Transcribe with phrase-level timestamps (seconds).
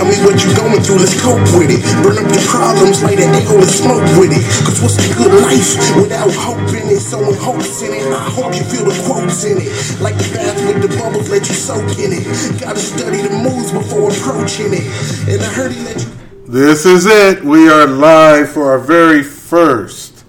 [0.00, 1.84] Tell me what you going through, let's cope with it.
[2.00, 4.40] Burn up your problems, light an L and smoke with it.
[4.64, 7.00] Cause what's a good life without hope in it?
[7.00, 8.08] Someone hopes in it.
[8.08, 9.68] I hope you feel the quotes in it.
[10.00, 12.24] Like the bath with the bubbles, let you soak in it.
[12.58, 14.88] Gotta study the moves before approaching it.
[15.28, 16.08] And I heard he let you.
[16.48, 17.44] This is it.
[17.44, 20.24] We are live for our very first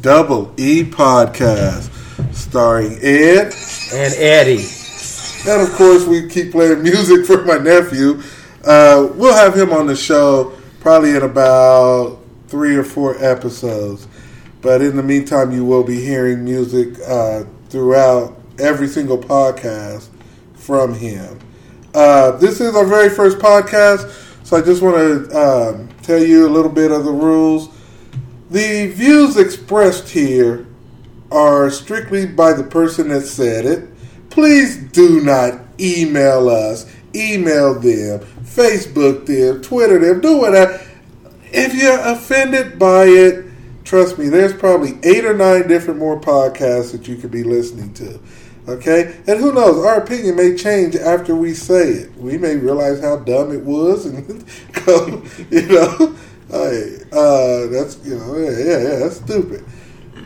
[0.00, 1.92] Double E podcast
[2.32, 3.52] starring Ed.
[3.92, 4.64] and Eddie.
[5.46, 8.22] And of course, we keep playing music for my nephew.
[8.64, 14.06] Uh, we'll have him on the show probably in about three or four episodes.
[14.60, 20.08] But in the meantime, you will be hearing music uh, throughout every single podcast
[20.54, 21.38] from him.
[21.94, 24.10] Uh, this is our very first podcast,
[24.44, 27.68] so I just want to um, tell you a little bit of the rules.
[28.50, 30.66] The views expressed here
[31.30, 33.88] are strictly by the person that said it.
[34.30, 40.80] Please do not email us, email them, Facebook them, Twitter them, do whatever.
[41.52, 43.44] If you're offended by it,
[43.84, 47.92] trust me, there's probably eight or nine different more podcasts that you could be listening
[47.94, 48.20] to.
[48.68, 49.20] Okay?
[49.26, 52.16] And who knows, our opinion may change after we say it.
[52.16, 54.44] We may realize how dumb it was and
[54.86, 56.16] go, you know,
[56.48, 59.64] hey, uh, that's, you know, yeah, yeah, yeah, that's stupid.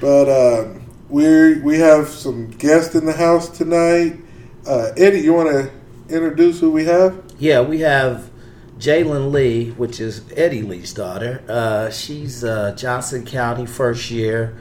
[0.00, 4.18] But, um, we we have some guests in the house tonight.
[4.66, 5.70] Uh, Eddie, you want to
[6.08, 7.22] introduce who we have?
[7.38, 8.30] Yeah, we have
[8.78, 11.42] Jalen Lee, which is Eddie Lee's daughter.
[11.48, 14.56] Uh, she's uh, Johnson County first year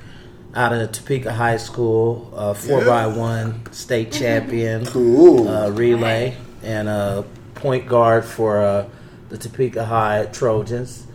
[0.53, 2.85] out of Topeka High School, uh, four Yeah.
[2.85, 5.47] by one state champion, Cool.
[5.47, 8.87] uh, relay, and a point guard for uh,
[9.29, 11.07] the Topeka High Trojans.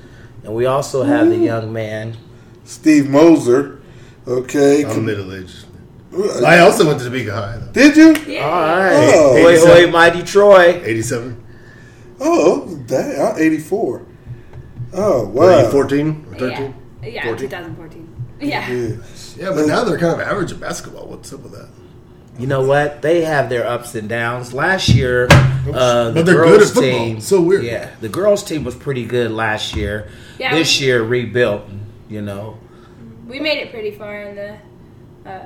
[0.44, 2.16] And we also have the young man.
[2.64, 3.80] Steve Moser.
[4.28, 4.84] Okay.
[4.84, 5.64] I'm middle aged.
[6.44, 7.72] I also went to Topeka High, though.
[7.72, 8.14] Did you?
[8.32, 8.44] Yeah.
[8.44, 9.32] All right, Oh.
[9.34, 9.90] oi, oi, 87.
[9.92, 10.80] mighty Troy.
[10.84, 11.44] 87?
[12.20, 14.02] Oh, dang, I'm 84.
[14.92, 15.60] Oh, wow.
[15.64, 16.74] you 14 or 13?
[17.02, 17.48] Yeah, yeah 14?
[17.48, 18.08] 2014.
[18.40, 18.70] Yeah.
[18.70, 18.96] Yeah.
[19.36, 21.06] Yeah, but now they're kind of average at basketball.
[21.06, 21.68] What's up with that?
[22.38, 23.02] You know what?
[23.02, 24.52] They have their ups and downs.
[24.54, 25.28] Last year,
[25.72, 27.20] uh, the girls good at team.
[27.20, 27.64] So weird.
[27.64, 30.08] Yeah, the girls team was pretty good last year.
[30.38, 30.54] Yeah.
[30.54, 31.62] This year rebuilt.
[32.08, 32.58] You know,
[33.28, 34.56] We made it pretty far in the,
[35.30, 35.42] uh,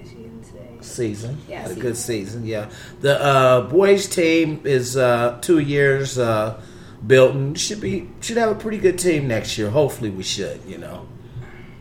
[0.00, 0.60] I guess you can say.
[0.80, 1.38] season.
[1.48, 2.46] Yeah, Had a good season.
[2.46, 6.60] Yeah, the uh, boys team is uh, two years uh,
[7.06, 9.70] built and should be should have a pretty good team next year.
[9.70, 10.60] Hopefully, we should.
[10.66, 11.06] You know.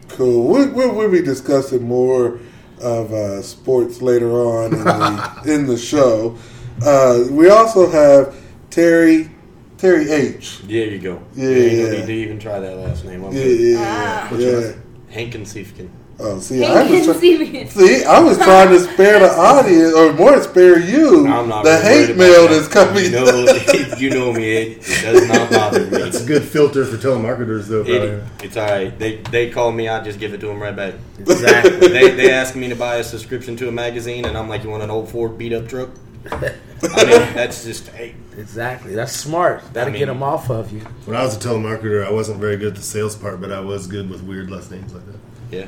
[0.09, 0.47] Cool.
[0.47, 2.39] We'll, we'll, we'll be discussing more
[2.81, 6.35] of uh, sports later on in the, in the show.
[6.83, 8.35] Uh, we also have
[8.69, 9.29] Terry
[9.77, 10.59] Terry H.
[10.63, 11.21] There you go.
[11.35, 11.49] Yeah.
[11.49, 13.23] You ain't no need to even try that last name.
[13.23, 13.59] I'm Yeah, good.
[13.59, 14.35] yeah, Ah.
[14.35, 14.71] yeah.
[15.11, 15.89] Hankin Siefkin.
[16.21, 17.71] Oh, see, I was try- Inconceivable.
[17.71, 21.79] see, I was trying to spare the audience, or more spare you, I'm not the
[21.79, 23.05] hate mail that's coming.
[23.05, 23.59] You know,
[23.97, 24.51] you know me.
[24.51, 25.97] It, it does not bother me.
[26.01, 27.85] It's a good filter for telemarketers, though.
[27.85, 28.97] It, it's all right.
[28.99, 29.87] They they call me.
[29.87, 30.95] I just give it to them right back.
[31.19, 31.71] Exactly.
[31.87, 34.71] they they ask me to buy a subscription to a magazine, and I'm like, "You
[34.71, 35.89] want an old Ford beat up truck?"
[36.31, 36.35] I
[37.05, 38.13] mean, that's just hey.
[38.37, 38.93] exactly.
[38.93, 39.63] That's smart.
[39.73, 40.81] That'll I get them off of you.
[41.05, 43.61] When I was a telemarketer, I wasn't very good at the sales part, but I
[43.61, 45.19] was good with weird last names like that.
[45.51, 45.65] Yeah.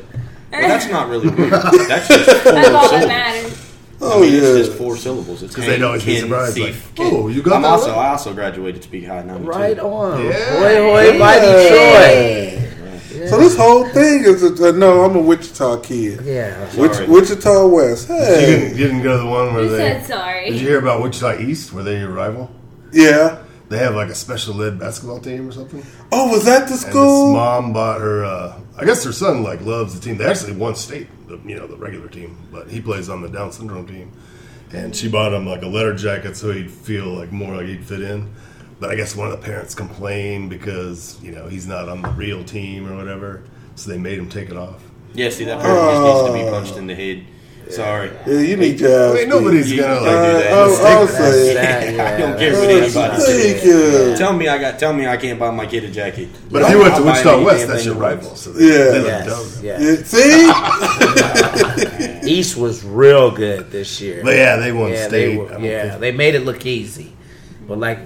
[0.52, 1.52] Well, that's not really weird.
[1.88, 3.08] That's just four That's all that syllables.
[3.08, 3.68] matters.
[4.04, 5.44] Oh I mean, yeah, it's just four syllables.
[5.44, 7.98] It's Because they'd always be Hankin surprised, like, "Oh, you got I'm that also right?"
[8.06, 9.50] I also graduated Topeka High '92.
[9.50, 10.26] Right on.
[10.26, 10.60] Yeah.
[10.60, 13.28] Hoy, hoy, mighty Troy.
[13.28, 15.04] So this whole thing is a, uh, no.
[15.06, 16.22] I'm a Wichita kid.
[16.26, 16.60] Yeah.
[16.76, 17.08] Wich, Sorry.
[17.08, 18.10] Wichita West.
[18.10, 19.78] You, Hey, didn't, you didn't go to the one where You they.
[19.78, 20.50] said sorry.
[20.50, 21.72] Did you hear about Wichita East?
[21.72, 22.50] Were they your rival?
[22.92, 23.41] yeah.
[23.72, 25.82] They have like a special ed basketball team or something.
[26.12, 27.28] Oh, was that the And school?
[27.28, 28.26] his mom bought her.
[28.26, 30.18] Uh, I guess her son like loves the team.
[30.18, 33.30] They actually won state, the, you know, the regular team, but he plays on the
[33.30, 34.12] Down syndrome team.
[34.74, 37.86] And she bought him like a letter jacket so he'd feel like more like he'd
[37.86, 38.34] fit in.
[38.82, 42.10] But I guess one of the parents complained because you know he's not on the
[42.10, 43.44] real team or whatever,
[43.76, 44.84] so they made him take it off.
[45.14, 47.26] Yeah, see that parent just needs to be punched in the head.
[47.70, 48.10] Sorry.
[48.28, 49.20] Yeah, you need your ass.
[49.22, 50.52] I nobody's You- gonna like Uh, do that.
[50.54, 51.54] I'll, I'll say.
[51.54, 52.04] That, yeah.
[52.04, 53.44] I don't care what Oh, anybody says.
[53.54, 54.16] Thank you.
[54.18, 54.78] Tell me I got.
[54.80, 56.28] Tell me I can't buy my kid a jacket.
[56.52, 58.36] But if you went to Wichita West, that's your rival.
[58.36, 58.92] So they, Yeah.
[58.92, 59.28] they let Yes.
[59.28, 59.46] down.
[59.64, 59.80] Yeah.
[59.80, 59.96] Yeah,
[62.22, 64.22] see, East was real good this year.
[64.24, 65.28] But yeah, they won yeah, state.
[65.32, 67.14] They were, yeah, think- they made it look easy.
[67.68, 68.00] But like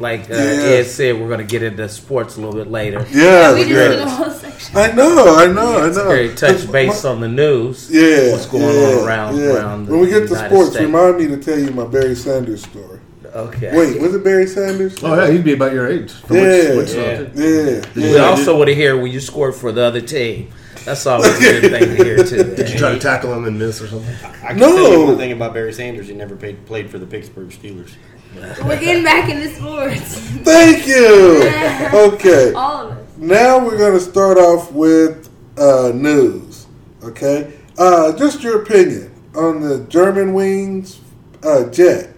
[0.00, 0.40] like uh, Yeah.
[0.80, 3.06] Ed said, we're going to get into sports a little bit later.
[3.10, 3.88] yeah, we just yeah.
[3.88, 4.76] did a whole section.
[4.76, 6.04] I know, I know, I know.
[6.08, 7.88] Very touch base on the news.
[7.90, 9.44] Yeah, what's going yeah, on around yeah.
[9.56, 10.84] around the When we get to sports, States.
[10.84, 13.00] remind me to tell you my Barry Sanders story.
[13.32, 13.76] Okay.
[13.76, 14.96] Wait, was it Barry Sanders?
[15.04, 16.10] Oh yeah, he'd be about your age.
[16.12, 16.74] From Yeah.
[16.74, 17.16] Wich- Wichita, Yeah.
[17.28, 17.82] too.
[17.94, 18.24] Yeah, We yeah.
[18.24, 20.50] also want to hear when you scored for the other team.
[20.84, 22.42] That's always a good thing to hear too.
[22.56, 24.14] Did you try to tackle him and miss or something?
[24.42, 24.74] I can No.
[24.74, 26.08] tell you one thing about Barry Sanders.
[26.08, 27.90] He never paid, played for the Pittsburgh Steelers.
[28.34, 30.18] We're getting back into sports.
[30.44, 31.48] Thank you.
[31.92, 32.52] Okay.
[32.52, 33.16] All of us.
[33.16, 35.28] Now we're going to start off with
[35.58, 36.66] uh, news.
[37.02, 37.58] Okay.
[37.76, 40.98] Uh, just your opinion on the Germanwings
[41.42, 42.14] uh, jet.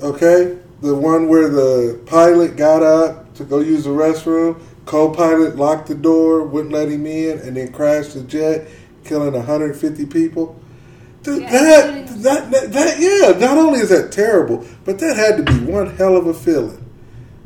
[0.00, 0.58] Okay.
[0.80, 4.60] The one where the pilot got up to go use the restroom.
[4.86, 8.68] Co-pilot locked the door, wouldn't let him in, and then crashed the jet,
[9.04, 10.58] killing 150 people.
[11.22, 15.36] Dude, Yeah, that, that, that, that, yeah, not only is that terrible, but that had
[15.38, 16.84] to be one hell of a feeling.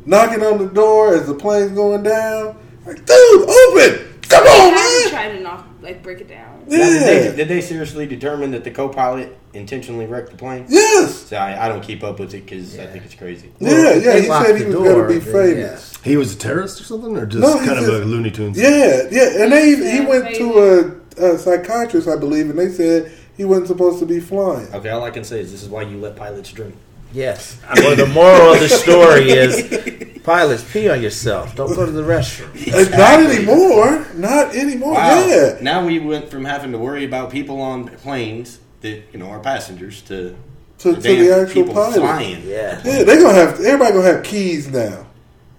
[0.05, 2.57] Knocking on the door as the plane's going down.
[2.85, 4.19] Like, dude, open!
[4.29, 5.09] Come on, had to man!
[5.09, 6.59] try to knock, like, break it down.
[6.67, 7.35] Now, did, they, Yeah.
[7.35, 10.65] did they seriously determine that the co-pilot intentionally wrecked the plane?
[10.69, 11.13] Yes!
[11.27, 13.51] So I, I don't keep up with it because I think it's crazy.
[13.59, 15.93] Yeah, yeah, he said he was going to be then, famous.
[16.03, 18.31] He was a terrorist or something, or just No, he kind of just- a Looney
[18.31, 18.57] Tunes.
[18.57, 20.37] Yeah, yeah, and they he went maybe.
[20.39, 24.73] to a, a psychiatrist, I believe, and they said he wasn't supposed to be flying.
[24.73, 26.75] Okay, all I can say is this is why you let pilots drink.
[27.13, 27.59] Yes.
[27.75, 31.55] Well, the moral of the story is pilots pee on yourself.
[31.55, 32.49] Don't go to the restroom.
[32.73, 34.07] Uh, Not anymore.
[34.15, 34.93] Not anymore.
[34.93, 35.27] Wow.
[35.27, 35.57] Yeah.
[35.61, 39.39] Now we went from having to worry about people on planes that you know are
[39.39, 40.35] passengers to
[40.79, 41.95] To, to the actual people pilot.
[41.97, 42.41] flying.
[42.47, 42.81] Yeah.
[42.83, 45.05] Yeah, they're gonna have everybody gonna have keys now.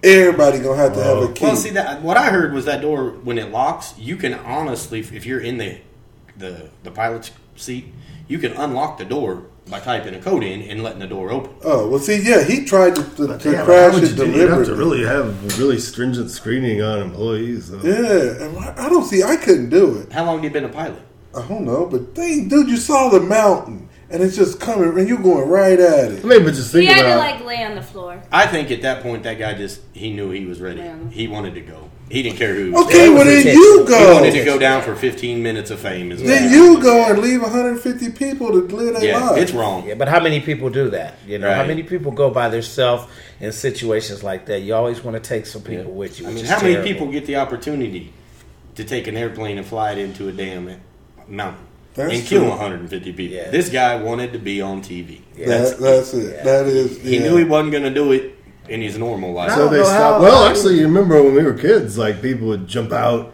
[0.03, 1.45] Everybody gonna have to have a key.
[1.45, 4.99] Well, see that what I heard was that door when it locks, you can honestly,
[5.01, 5.79] if you're in the
[6.37, 7.93] the the pilot's seat,
[8.29, 11.51] you can unlock the door by typing a code in and letting the door open.
[11.65, 14.31] oh well, see, yeah, he tried to, to, to Damn, crash would it you do?
[14.31, 17.71] You'd have to really have really stringent screening on employees.
[17.71, 17.81] though.
[17.83, 19.23] Yeah, and I I don't see.
[19.23, 20.13] I couldn't do it.
[20.13, 21.01] How long have you been a pilot?
[21.35, 25.09] I don't know, but dang, dude, you saw the mountain, and it's just coming, and
[25.09, 26.25] you're going right at it.
[26.25, 28.23] I mean, but just He think had to, like, lay on the floor.
[28.31, 30.81] I think at that point that guy just he knew he was ready.
[30.83, 30.97] Yeah.
[31.11, 31.91] He wanted to go.
[32.15, 32.71] He didn't care who.
[32.73, 33.13] was Okay, there.
[33.13, 33.63] well then intentional.
[33.65, 34.15] you He go.
[34.15, 36.13] wanted to go down for 15 minutes of fame.
[36.13, 39.43] Is what Then you go and leave 150 people to live their Yeah, lives.
[39.43, 39.87] it's wrong.
[39.89, 41.15] Yeah, but how many people do that?
[41.27, 43.07] You know, how many people go by themselves
[43.41, 44.61] in situations like that?
[44.61, 46.27] You always want to take some people with you.
[46.29, 48.13] I mean, is how many people get the opportunity
[48.77, 50.81] to take an airplane and fly it into a damn
[51.29, 51.65] mountain
[51.95, 53.37] That's and kill 150 people?
[53.37, 53.51] Yeah.
[53.51, 55.21] This guy wanted to be on TV.
[55.37, 55.47] Yeah.
[55.49, 56.37] That, that's it.
[56.37, 56.45] Yeah.
[56.45, 57.01] That is.
[57.03, 58.37] He knew he wasn't going to do it
[58.69, 59.53] in his normal life.
[59.53, 60.23] So they know stopped.
[60.23, 63.33] well, how- actually, you remember when we were kids, like people would jump out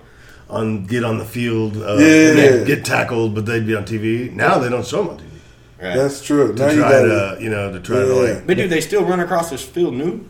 [0.49, 2.06] on, get on the field, uh, Yeah.
[2.31, 4.31] and then get tackled, but they'd be on TV.
[4.35, 5.25] Now they don't show them on TV.
[5.82, 5.97] Right.
[5.97, 6.53] That's true.
[6.55, 8.81] To Now you try got to, you know, to try to like, but do they
[8.81, 10.25] still run across this field nude?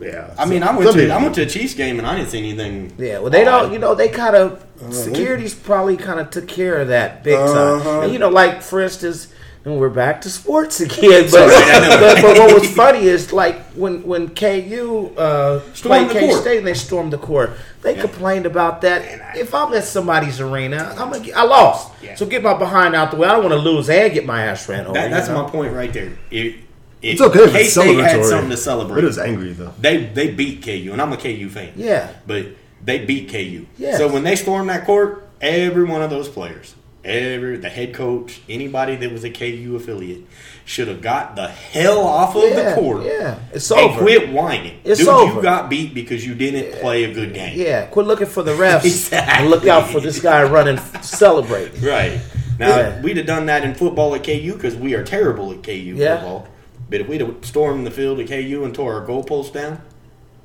[0.00, 0.30] yeah.
[0.38, 2.30] I mean, I went to people- I went to a Chiefs game and I didn't
[2.30, 2.92] see anything.
[2.98, 3.72] Yeah, well, they don't.
[3.72, 7.34] You know, they kind of Uh, security's probably kind of took care of that big
[7.38, 7.82] Uh-huh.
[7.84, 8.02] time.
[8.04, 9.28] And, you know, like for instance,
[9.64, 11.28] and we're back to sports again.
[11.30, 16.30] But, Right, but, but what was funny is like when when KU uh, Stormed played
[16.30, 16.32] K.
[16.32, 17.52] State and they stormed the court.
[17.82, 19.36] They complained about that.
[19.36, 21.92] If I'm at somebody's arena, I'm gonna, get- I lost.
[22.02, 22.14] Yeah.
[22.14, 23.26] So get my behind out the way.
[23.28, 24.92] I don't want to lose and get my ass ran over.
[24.94, 25.44] That, that's you know?
[25.44, 26.18] my point right there.
[26.30, 26.56] It, it,
[27.02, 28.96] It's okay if it's K-State had something to celebrate.
[28.96, 29.72] But it was angry though.
[29.80, 31.72] They they beat KU, and I'm a KU fan.
[31.76, 32.12] Yeah.
[32.26, 32.46] but
[32.84, 33.66] they beat KU.
[33.78, 33.98] Yes.
[33.98, 36.74] So when they stormed that court, every one of those players,
[37.04, 40.22] every the head coach, anybody that was a KU affiliate,
[40.64, 43.04] should have got the hell off of Yeah, the court.
[43.04, 43.38] yeah.
[43.52, 43.82] It's over.
[43.92, 44.78] and quit whining.
[44.84, 45.34] It's Dude, over.
[45.36, 47.58] you got beat because you didn't play a good game.
[47.58, 49.34] Yeah, quit looking for the refs Exactly.
[49.42, 51.82] and look out for this guy running, celebrating.
[51.82, 52.20] Right.
[52.58, 53.00] Now, Yeah.
[53.02, 56.16] we'd have done that in football at KU because we are terrible at KU Yeah.
[56.16, 56.48] football.
[56.90, 59.80] But if we'd have stormed the field at KU and tore our goalposts down,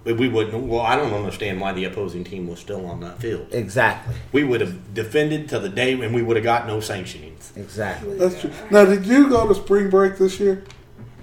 [0.05, 0.63] we we wouldn't.
[0.67, 3.47] Well, I don't understand why the opposing team was still on that field.
[3.51, 7.55] Exactly, We would have defended to the day and we would have got no sanctionings.
[7.57, 8.17] exactly.
[8.17, 8.51] That's true.
[8.71, 10.63] Now, did you go to spring break this year?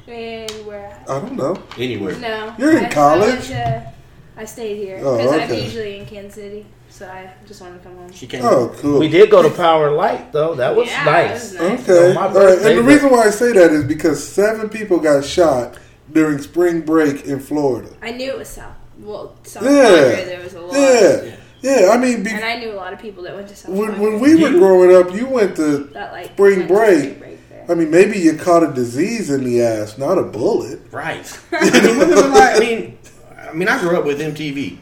[0.06, 1.00] Anywhere.
[1.08, 1.62] I don't know.
[1.78, 2.16] Anywhere.
[2.18, 2.54] No.
[2.58, 3.22] You're in I, college?
[3.28, 3.92] I, went to,
[4.36, 7.88] I stayed here Oh, because I'm usually in Kansas City, so I just wanted to
[7.88, 8.12] come home.
[8.12, 8.44] She came.
[8.44, 8.98] Oh, cool.
[8.98, 10.54] We did go to Power Light though.
[10.54, 11.52] That was Yeah, nice.
[11.52, 11.88] that was nice.
[11.88, 12.08] Okay.
[12.10, 12.58] On my All right.
[12.58, 15.78] And the reason why I say that is because seven people got shot
[16.12, 17.90] during spring break in Florida.
[18.02, 18.74] I knew it was South.
[18.98, 19.70] Well, South Yeah.
[19.88, 20.74] Padre, there was a lot.
[20.74, 21.36] Yeah.
[21.62, 21.90] Yeah.
[21.92, 23.98] I mean, be, And I knew a lot of people that went to South when,
[23.98, 25.78] when we were growing up, you went to.
[25.94, 27.00] that like spring went to break.
[27.16, 27.70] spring break.
[27.70, 30.80] I mean, maybe you caught a disease in the ass, not a bullet.
[30.90, 31.24] Right.
[31.52, 32.98] I mean, when was the la- I mean,
[33.48, 34.78] I mean, I grew up with MTV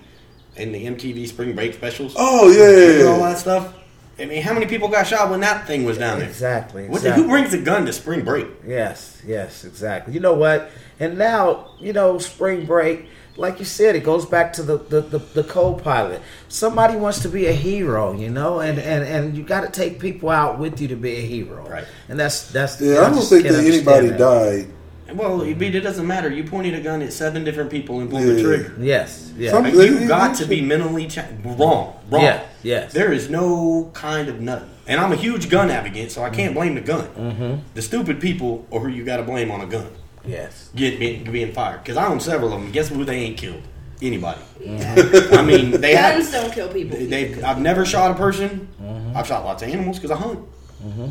[0.56, 2.14] and the MTV Spring Break specials.
[2.18, 3.28] Oh and all yeah.
[3.30, 3.74] that stuff.
[4.20, 6.28] I mean, how many people got shot when that thing was down there?
[6.28, 6.88] Exactly.
[6.88, 8.46] What the, who brings a gun to spring break?
[8.66, 10.14] Yes, yes, exactly.
[10.14, 10.70] You know what?
[10.98, 15.00] And now, you know, spring break, like you said, it goes back to the the,
[15.00, 16.20] the, the co-pilot.
[16.48, 19.98] Somebody wants to be a hero, you know, and, and, and you got to take
[19.98, 21.66] people out with you to be a hero.
[21.66, 21.86] Right.
[22.08, 22.80] And that's that's.
[22.80, 24.18] Yeah, I don't think that anybody that.
[24.18, 24.68] died.
[25.14, 26.30] Well, it, it doesn't matter.
[26.30, 28.32] You pointed a gun at seven different people and pulled Yeah.
[28.34, 28.74] the trigger.
[28.78, 29.32] Yes.
[29.36, 29.50] Yeah.
[29.50, 30.36] Some- you yeah, got yeah.
[30.36, 31.94] to be mentally cha- wrong.
[32.10, 32.22] Wrong.
[32.22, 32.92] Yeah, yes.
[32.92, 34.68] There is no kind of nothing.
[34.86, 37.06] And I'm a huge gun advocate, so I can't blame the gun.
[37.08, 37.60] Mm-hmm.
[37.74, 39.88] The stupid people are who you got to blame on a gun.
[40.24, 40.68] Yes.
[40.74, 42.70] get being, being fired because I own several of them.
[42.72, 43.62] Guess who they ain't killed?
[44.02, 44.40] Anybody.
[44.66, 46.42] I mean, they Guns have.
[46.44, 46.98] don't kill people.
[46.98, 48.68] They, I've never shot a person.
[48.82, 49.16] Mm-hmm.
[49.16, 50.40] I've shot lots of animals because I hunt.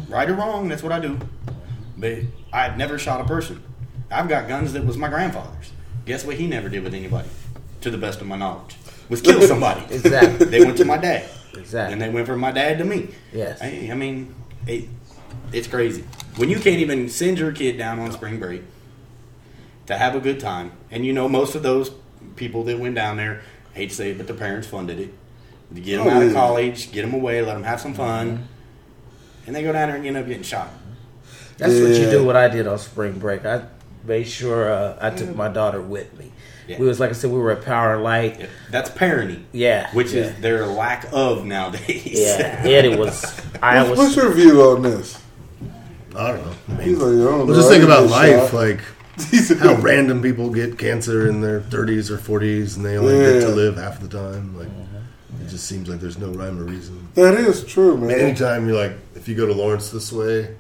[0.10, 1.20] Right or wrong, that's what I do.
[1.98, 2.20] But
[2.52, 3.62] I've never shot a person.
[4.12, 5.72] I've got guns that was my grandfather's.
[6.06, 7.30] Guess what he never did with anybody,
[7.82, 8.76] to the best of my knowledge,
[9.10, 9.82] was kill somebody.
[9.94, 10.48] Exactly.
[10.48, 11.30] they went to my dad.
[11.56, 11.94] Exactly.
[11.94, 13.10] And they went from my dad to me.
[13.34, 13.62] Yes.
[13.62, 14.34] I, I mean,
[14.66, 14.86] it,
[15.52, 16.04] it's crazy.
[16.38, 18.64] When you can't even send your kid down on spring break
[19.88, 21.92] to have a good time, and you know most of those
[22.36, 23.42] people that went down there,
[23.74, 25.14] hate to say it, but the parents funded it.
[25.76, 28.30] To get them Oh, out of college, get them away, let them have some fun,
[28.30, 28.44] mm-hmm.
[29.46, 30.70] and they go down there and end up getting shot.
[31.58, 32.26] That's what you do.
[32.26, 33.66] What I did on spring break, I
[34.04, 36.32] made sure uh, I took my daughter with me.
[36.68, 36.78] Yeah.
[36.80, 38.40] We was like I said, we were at Power and Light.
[38.40, 39.44] Yeah, That's parenting.
[39.52, 40.26] Yeah, Which yeah.
[40.26, 42.06] is their lack of nowadays.
[42.06, 43.24] Yeah, and it was.
[43.62, 45.20] I What's, what's your view on this?
[46.16, 46.54] I don't know.
[46.68, 47.56] I mean, He's like, I don't know.
[47.56, 48.54] just I think about life, shot.
[48.54, 48.82] like
[49.60, 53.50] how random people get cancer in their 30s or 40s, and they only get to
[53.50, 54.58] live half the time.
[54.58, 54.68] Like,
[55.42, 57.08] it just seems like there's no rhyme or reason.
[57.16, 58.20] That is true, I mean, man.
[58.20, 60.56] anytime you're like, if you go to Lawrence this way,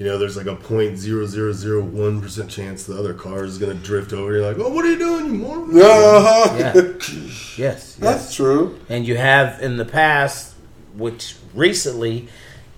[0.00, 3.44] you know, there's like a point zero zero zero one percent chance the other car
[3.44, 4.32] is going to drift over.
[4.32, 5.70] You're like, oh, what are you doing, you moron?
[5.76, 6.56] Uh-huh.
[6.58, 6.72] Yeah.
[6.74, 7.94] Yes, yes.
[7.96, 8.78] That's true.
[8.88, 10.54] And you have in the past,
[10.94, 12.28] which recently,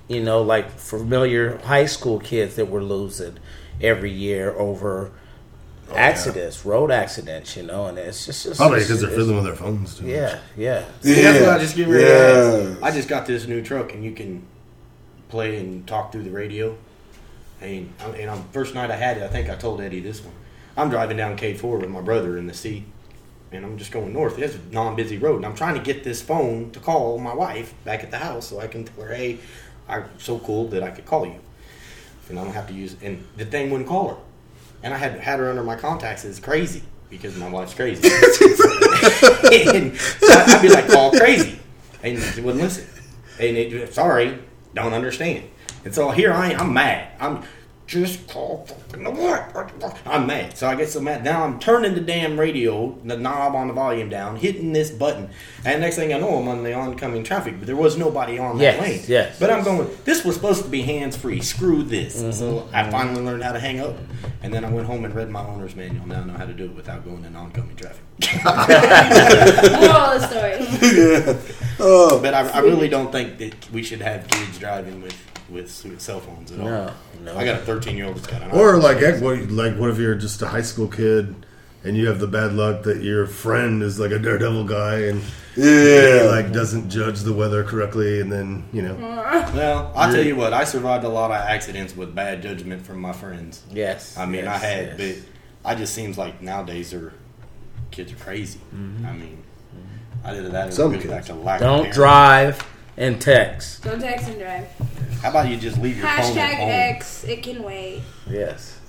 [0.08, 3.38] you know, like familiar high school kids that were losing
[3.80, 5.12] every year over
[5.94, 9.44] accidents, road accidents, you know, and it's just, just Probably because they're it's- fizzling with
[9.46, 10.06] their phones too.
[10.06, 10.84] Yeah, yeah.
[11.02, 12.70] See, that's what I just get ready Yeah.
[12.72, 12.82] ask.
[12.82, 14.42] I just got this new truck, and you can
[15.28, 16.76] play and talk through the radio.
[17.62, 20.34] And, and on first night I had it, I think I told Eddie this one.
[20.76, 22.84] I'm driving down K4 with my brother in the seat,
[23.52, 24.38] and I'm just going north.
[24.38, 27.74] It's a non-busy road, and I'm trying to get this phone to call my wife
[27.84, 29.38] back at the house so I can tell her, "Hey,
[29.88, 31.38] I'm so cool that I could call you,
[32.28, 34.16] and I don't have to use." And the thing wouldn't call her,
[34.82, 36.24] and I had had her under my contacts.
[36.24, 38.08] It's crazy because my wife's crazy.
[38.08, 41.58] and so I'd be like, call crazy.
[42.02, 42.88] And she wouldn't listen.
[43.38, 44.38] And it, sorry,
[44.74, 45.44] don't understand.
[45.84, 47.08] And so here I am, I'm mad.
[47.20, 47.42] I'm
[47.84, 49.70] just call fucking the what?
[50.06, 50.56] I'm mad.
[50.56, 51.24] So I get so mad.
[51.24, 55.28] Now I'm turning the damn radio, the knob on the volume down, hitting this button.
[55.64, 58.56] And next thing I know, I'm on the oncoming traffic, but there was nobody on
[58.58, 59.02] that Yes, lane.
[59.08, 59.38] yes.
[59.38, 61.40] But I'm going, this was supposed to be hands free.
[61.42, 62.22] Screw this.
[62.22, 62.30] Mm-hmm.
[62.32, 63.96] So I finally learned how to hang up.
[64.42, 66.06] And then I went home and read my owner's manual.
[66.06, 68.02] Now I know how to do it without going in oncoming traffic.
[68.44, 70.56] Moral of the story.
[70.96, 71.38] yeah.
[71.84, 75.14] Oh, But I, I really don't think that we should have kids driving with
[75.52, 76.66] with cell phones at all.
[76.66, 76.92] No,
[77.24, 77.36] no.
[77.36, 78.82] I got a 13 year old that's got an Or iPhone.
[78.82, 81.34] like, what, like, what if you're just a high school kid
[81.84, 85.22] and you have the bad luck that your friend is like a daredevil guy and
[85.56, 86.22] yeah.
[86.22, 90.36] he, like doesn't judge the weather correctly, and then you know, Well, I'll tell you
[90.36, 93.62] what, I survived a lot of accidents with bad judgment from my friends.
[93.70, 94.16] Yes.
[94.16, 95.18] I mean, I had, yes.
[95.62, 97.12] but I just seems like nowadays are
[97.90, 98.60] kids are crazy.
[98.74, 99.06] Mm-hmm.
[99.06, 99.42] I mean,
[100.24, 100.72] I did that.
[100.72, 101.26] Some Some back kids.
[101.26, 101.92] to lack Don't parenting.
[101.92, 102.66] drive
[102.96, 103.82] and text.
[103.82, 104.66] Don't text and drive.
[105.22, 106.68] How about you just leave your phone at Hashtag home?
[106.68, 107.24] X.
[107.24, 108.02] It can wait.
[108.28, 108.80] Yes.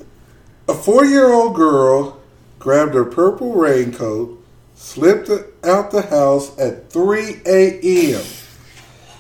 [0.68, 2.20] A four year old girl
[2.58, 5.30] grabbed her purple raincoat, slipped
[5.63, 8.24] out the house at 3 a.m.,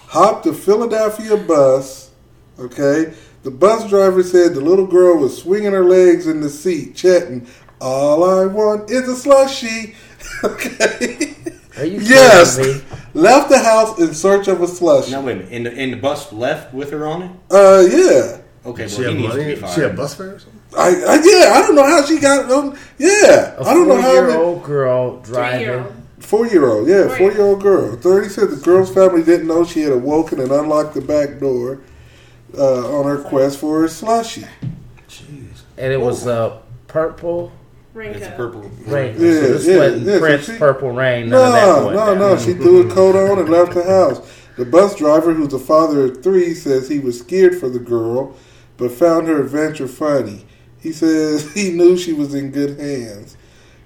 [0.07, 2.09] hopped a Philadelphia bus.
[2.57, 3.13] Okay.
[3.43, 7.45] The bus driver said the little girl was swinging her legs in the seat, chatting,
[7.79, 9.93] All I want is a slushie.
[10.43, 11.35] okay.
[11.77, 12.57] Are you Yes.
[12.57, 12.81] me?
[13.13, 15.11] Left the house in search of a slushie.
[15.11, 15.51] No, wait a minute.
[15.51, 17.31] And the, and the bus left with her on it?
[17.49, 18.37] Uh, yeah.
[18.65, 19.73] Okay, she well, have he needs to be fired.
[19.75, 20.59] She have bus fare or something.
[20.77, 22.77] I, I yeah, I don't know how she got on.
[22.97, 24.11] Yeah, A I don't know how.
[24.11, 25.59] four-year the- old girl driving.
[25.59, 25.93] Three-year-old.
[26.19, 27.95] Four year old, yeah, Four four year old girl.
[27.97, 31.81] Thirty said the girl's family didn't know she had awoken and unlocked the back door
[32.57, 34.47] uh, on her quest for her slushie.
[35.09, 35.63] Jeez.
[35.77, 37.51] And it was uh, purple
[37.93, 38.21] Raincoat.
[38.21, 38.61] It's a purple.
[38.87, 39.15] rain.
[39.19, 41.29] Yeah, so yeah, wasn't yeah, so Prince she- Purple Rain.
[41.29, 42.37] None of that No, no, no.
[42.37, 44.27] She threw a coat on and left the house.
[44.57, 48.35] The bus driver, who's a father of three, says he was scared for the girl,
[48.77, 50.45] but found her adventure funny.
[50.79, 53.37] He says he knew she was in good hands.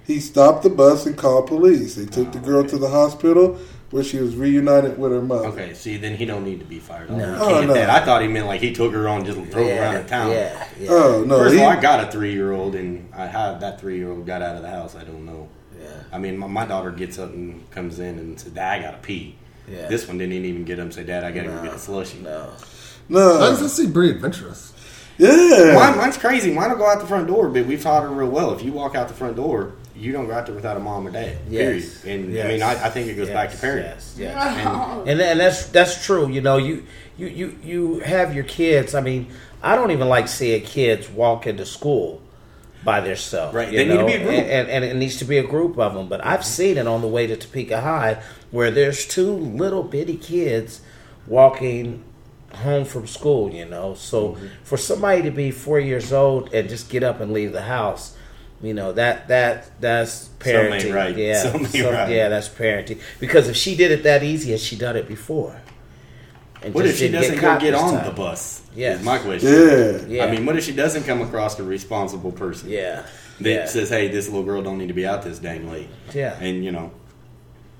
[0.06, 1.94] He stopped the bus and called police.
[1.94, 3.58] They took the girl to the hospital
[3.90, 5.48] where she was reunited with her mother.
[5.48, 7.10] Okay, see, then he don't need to be fired.
[7.10, 7.16] No.
[7.16, 7.38] No.
[7.40, 7.72] Oh, no.
[7.74, 7.88] that.
[7.90, 10.30] I thought he meant like he took her on, just drove yeah, around the town.
[10.30, 13.10] Yeah, yeah, Oh no, First he, of all, I got a three year old, and
[13.14, 14.94] I how that three year old got out of the house.
[14.94, 15.48] I don't know.
[15.80, 15.86] yeah.
[16.12, 18.98] I mean, my, my daughter gets up and comes in and says, "Dad, I gotta
[18.98, 19.36] pee."
[19.70, 19.86] Yeah.
[19.88, 21.78] This one didn't even get up and say, "Dad, I gotta No, go get a
[21.78, 22.50] slushy." No.
[23.08, 24.72] no, That does seem pretty adventurous.
[25.18, 25.72] yeah.
[25.74, 26.52] Mine, mine's crazy.
[26.52, 28.52] Mine will go out the front door, but we've taught her real well.
[28.54, 31.06] If you walk out the front door, you don't go out there without a mom
[31.06, 31.38] or dad.
[31.48, 32.00] Yes.
[32.02, 32.24] Period.
[32.24, 32.44] And yes.
[32.44, 34.14] I mean, I, I think it goes back to parents.
[34.14, 34.18] parenting.
[34.20, 34.66] Yes, yes.
[34.66, 35.04] Oh.
[35.06, 36.28] and and that's that's true.
[36.28, 36.84] You know, you
[37.16, 38.94] you you you have your kids.
[38.94, 39.28] I mean,
[39.62, 42.22] I don't even like seeing kids walk into school.
[42.84, 43.54] by themselves.
[43.54, 44.30] Right, you they need to be a group.
[44.32, 46.08] And, and, and it needs to be a group of them.
[46.08, 50.16] But I've seen it on the way to Topeka High where there's two little bitty
[50.16, 50.80] kids
[51.26, 52.04] walking
[52.54, 53.94] home from school, you know.
[53.94, 54.46] So Mm-hmm.
[54.62, 58.16] for somebody to be four years old and just get up and leave the house,
[58.62, 60.94] you know that that that's Something ain't parenting.
[60.94, 61.16] right.
[61.16, 62.10] Yeah, Something ain't Some- right.
[62.10, 63.00] yeah, that's parenting.
[63.20, 65.60] Because if she did it that easy, has she done it before?
[66.62, 68.04] And What if she didn't doesn't go get on time?
[68.04, 68.62] the bus?
[68.74, 69.48] Yeah, my question.
[69.48, 69.98] Yeah.
[70.08, 70.24] Yeah.
[70.24, 72.68] I mean, what if she doesn't come across a responsible person?
[72.68, 73.06] Yeah.
[73.40, 73.66] That yeah.
[73.66, 76.36] says, "Hey, this little girl don't need to be out this dang late." Yeah.
[76.40, 76.90] And you know,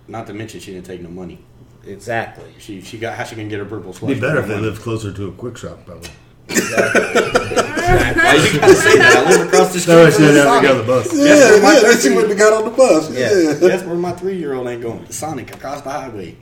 [0.06, 1.40] not to mention she didn't take no money.
[1.85, 2.52] exactly.
[2.58, 4.14] She she got how she can get her purple It'd sweater?
[4.14, 6.11] be better if they lived closer to a Kwik Shop, probably.
[7.28, 9.25] Why you gotta say that?
[9.26, 10.78] I live across the street That way she from the didn't have to get on
[10.78, 11.17] the bus.
[11.17, 13.11] Yeah, Yes, sir, my yeah, then she cousin- wouldn't have got on the bus.
[13.12, 13.33] Yeah.
[13.33, 13.52] Yeah.
[13.55, 15.05] That's where my three year old ain't going.
[15.05, 16.37] The Sonic across the highway.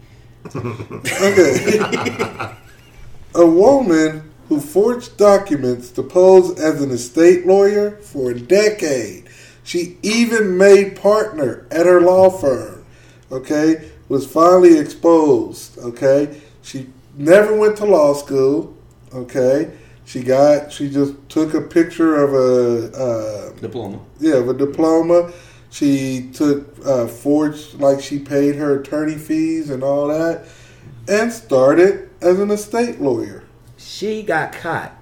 [0.55, 1.79] Okay.
[3.35, 9.25] a woman who forged documents to pose as an estate lawyer for a decade.
[9.65, 12.85] She even made partner at her law firm.
[13.33, 15.77] Okay, was finally exposed.
[15.79, 16.87] Okay, she
[17.17, 18.77] never went to law school.
[19.13, 19.73] Okay,
[20.07, 22.97] she got she just took a picture of a.
[22.97, 24.01] Uh, Diploma.
[24.21, 25.33] yeah, of a diploma.
[25.71, 30.47] She took uh, forged like she paid her attorney fees and all that,
[31.09, 33.43] and started as an estate lawyer.
[33.77, 34.96] She got caught.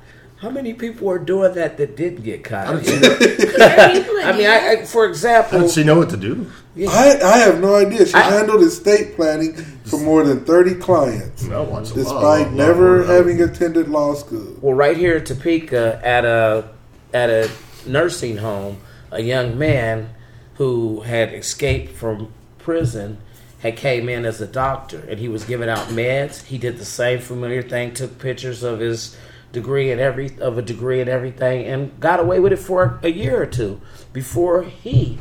[0.44, 2.66] How many people are doing that that didn't get caught?
[2.66, 3.16] How did You she know?
[3.64, 4.46] There are people that I mean.
[4.46, 6.52] I, I, for How example, did she know what to do?
[6.86, 8.04] I, I have no idea.
[8.04, 9.54] She I- handled estate planning
[9.86, 13.08] for more than thirty clients, I watch a lot, despite lot, never lot.
[13.08, 14.54] having attended law school.
[14.60, 16.68] well, right here in Topeka, at a
[17.14, 17.50] at a
[17.86, 20.10] nursing home, a young man
[20.56, 23.16] who had escaped from prison
[23.60, 26.44] had came in as a doctor, and he was giving out meds.
[26.44, 29.16] He did the same familiar thing, took pictures of his
[29.54, 33.08] degree and every of a degree and everything, and got away with it for a
[33.08, 33.80] year or two
[34.12, 35.18] before he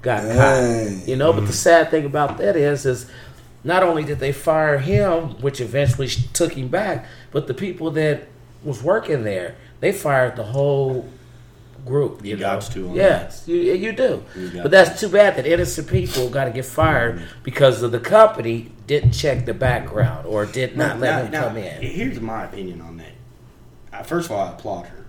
[0.00, 0.98] got Dang.
[0.98, 1.08] caught.
[1.08, 1.66] You know, but the mm.
[1.68, 3.10] sad thing about that is, is
[3.64, 8.28] not only did they fire him, which eventually took him back, but the people that
[8.62, 11.08] was working there, they fired the whole
[11.84, 12.24] group.
[12.24, 12.40] You know?
[12.40, 14.22] got to on Yes, you, you do.
[14.36, 17.42] You But that's too bad that innocent people got to get fired mm-hmm.
[17.42, 21.48] because of the company didn't check the background or did not let Now- him now,
[21.48, 21.82] come in.
[21.82, 23.13] Here's my opinion on that.
[24.02, 25.04] First of all, I applaud her.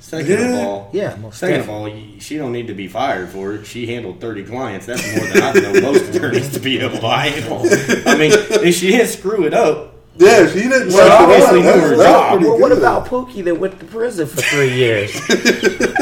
[0.00, 0.48] Second Yeah.
[0.52, 3.66] of all, Yeah, most second of all, she don't need to be fired for it.
[3.66, 4.86] She handled thirty clients.
[4.86, 7.60] That's more than I know most attorneys to be able to handle.
[8.06, 10.92] I mean, if she didn't screw it up, Yeah, she didn't.
[10.92, 12.42] Well, obviously knew her job.
[12.42, 15.10] Well, what about Pookie that went to prison for three years?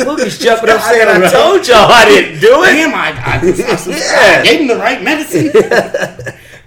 [0.04, 3.38] Pookie's jumping up I saying, "I told y'all I didn't do it." damn, I, I,
[3.38, 3.42] I,
[3.88, 4.40] Yeah.
[4.40, 5.50] I gave him the right medicine.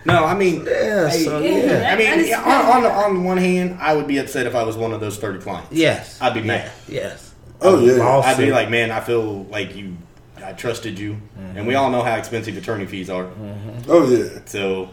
[0.05, 1.91] No, I mean, Yeah, hey, so, yeah.
[1.91, 4.63] I mean, on, on, the, on the one hand, I would be upset if I
[4.63, 5.71] was one of those thirty clients.
[5.71, 6.71] Yes, I'd be mad.
[6.87, 7.29] Yes,
[7.61, 7.93] Oh yeah.
[7.93, 8.31] Lawsuit.
[8.31, 9.97] I'd be like, man, I feel like you,
[10.43, 11.57] I trusted you, mm-hmm.
[11.57, 13.25] and we all know how expensive attorney fees are.
[13.25, 13.91] Mm-hmm.
[13.91, 14.39] Oh yeah.
[14.45, 14.89] So,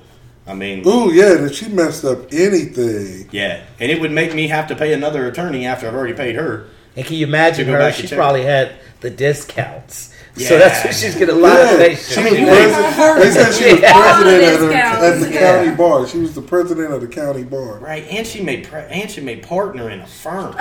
[0.47, 1.37] I mean, Oh yeah.
[1.37, 4.93] And if she messed up anything, yeah, and it would make me have to pay
[4.93, 6.69] another attorney after I've already paid her.
[6.97, 7.79] and can you imagine her?
[7.79, 11.87] back She probably had the discounts, so that's what she's getting a lot of yeah,
[11.89, 12.13] patience.
[12.15, 13.19] she was you president.
[13.23, 13.93] They said she was Yeah.
[13.93, 14.73] president at, her,
[15.07, 15.41] at the Yeah.
[15.65, 16.07] county bar.
[16.07, 17.79] She was the president of the county bar.
[17.79, 20.55] Right, and she made pre- and she made partner in a firm.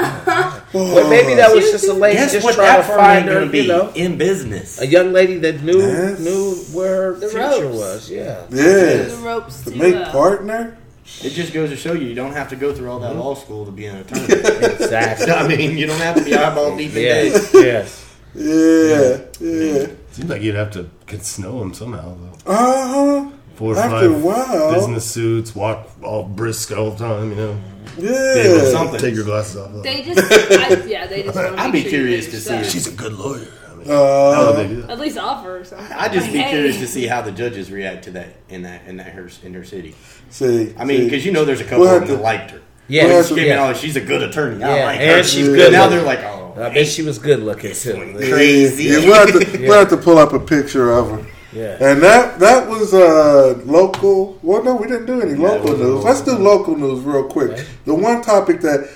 [0.73, 2.55] Well, maybe that was just a lady Guess just what?
[2.55, 4.79] trying That to firm find ain't her, gonna be you know, in business.
[4.81, 6.19] a young lady that knew Yes.
[6.19, 7.77] knew where The future ropes.
[7.77, 8.09] was.
[8.09, 10.77] Yeah, The ropes To to make uh, partner.
[11.23, 13.35] It just goes to show you, you don't have to go through all that law
[13.35, 14.25] school to be an attorney.
[14.33, 15.31] exactly.
[15.31, 18.04] I mean, you don't have to be eyeball deep in yes, yes.
[18.35, 19.17] Yeah.
[19.39, 19.87] Yeah.
[20.11, 22.51] Seems like you'd have to get snow him somehow though.
[22.51, 22.87] Uh
[23.25, 23.31] huh.
[23.55, 24.73] Four or After five a while.
[24.73, 27.29] business suits, walk all brisk all the time.
[27.29, 27.57] You know,
[27.97, 28.69] Yeah.
[28.71, 28.99] something.
[28.99, 29.81] take your glasses off.
[29.83, 30.19] They just,
[30.51, 31.35] I, yeah, they just.
[31.35, 32.61] wanna I'd make be sure you curious to see stuff.
[32.63, 33.47] if She's a good lawyer.
[33.71, 34.91] I mean, Uh, how would they do that?
[34.91, 35.87] At least offer or something.
[35.95, 38.85] I'd just be Like, curious to see how the judges react to that in that
[38.87, 39.95] in that her in her city.
[40.29, 40.73] see.
[40.77, 41.03] I mean, see.
[41.05, 42.61] because you know, there's a couple We'll of have them that to- liked her.
[42.87, 43.67] Yeah, Well, Screaming, yeah.
[43.69, 44.63] oh, she's a good attorney.
[44.63, 45.23] I Yeah, like and her.
[45.23, 45.55] she's Yeah.
[45.55, 45.71] good.
[45.73, 45.97] Now looking.
[45.97, 48.13] they're like, oh, I bet she was good looking too.
[48.29, 48.83] crazy.
[48.85, 51.25] Yeah, we'll, have to, we'll have to pull up a picture of her.
[51.51, 51.77] Yeah.
[51.79, 54.37] And that that was uh, local.
[54.43, 55.79] Well, no, we didn't do any Yeah, local news.
[55.79, 56.01] local.
[56.03, 57.51] Let's do local news real quick.
[57.51, 57.65] Okay.
[57.85, 58.89] The one topic that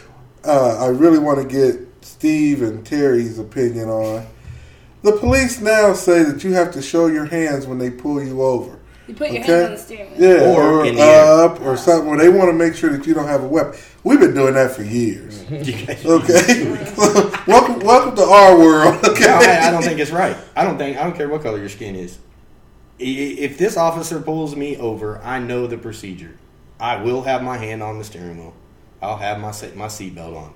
[0.46, 4.26] uh, I really want to get Steve and Terry's opinion on.
[5.04, 8.42] The police now say that you have to show your hands when they pull you
[8.44, 8.78] over.
[9.10, 9.52] You put your Okay.
[9.52, 10.38] hands on the steering wheel.
[10.38, 11.26] Yeah, Or or, in the air.
[11.46, 13.74] up or something where they want to make sure that you don't have a weapon.
[14.04, 15.44] We've been doing that for years.
[16.06, 16.06] Okay,
[17.48, 19.04] welcome, welcome to our world.
[19.04, 20.38] Okay, No, I, I don't think it's right.
[20.56, 22.20] I don't think I don't care what color your skin is.
[23.00, 26.38] I- i- If this officer pulls me over, I know the procedure.
[26.80, 28.54] I will have my hand on the steering wheel.
[29.02, 30.54] I'll have my my seatbelt on.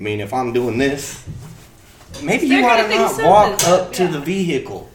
[0.00, 1.22] I mean, if I'm doing this
[2.22, 4.88] maybe They're you ought gonna not walk up, up to the vehicle.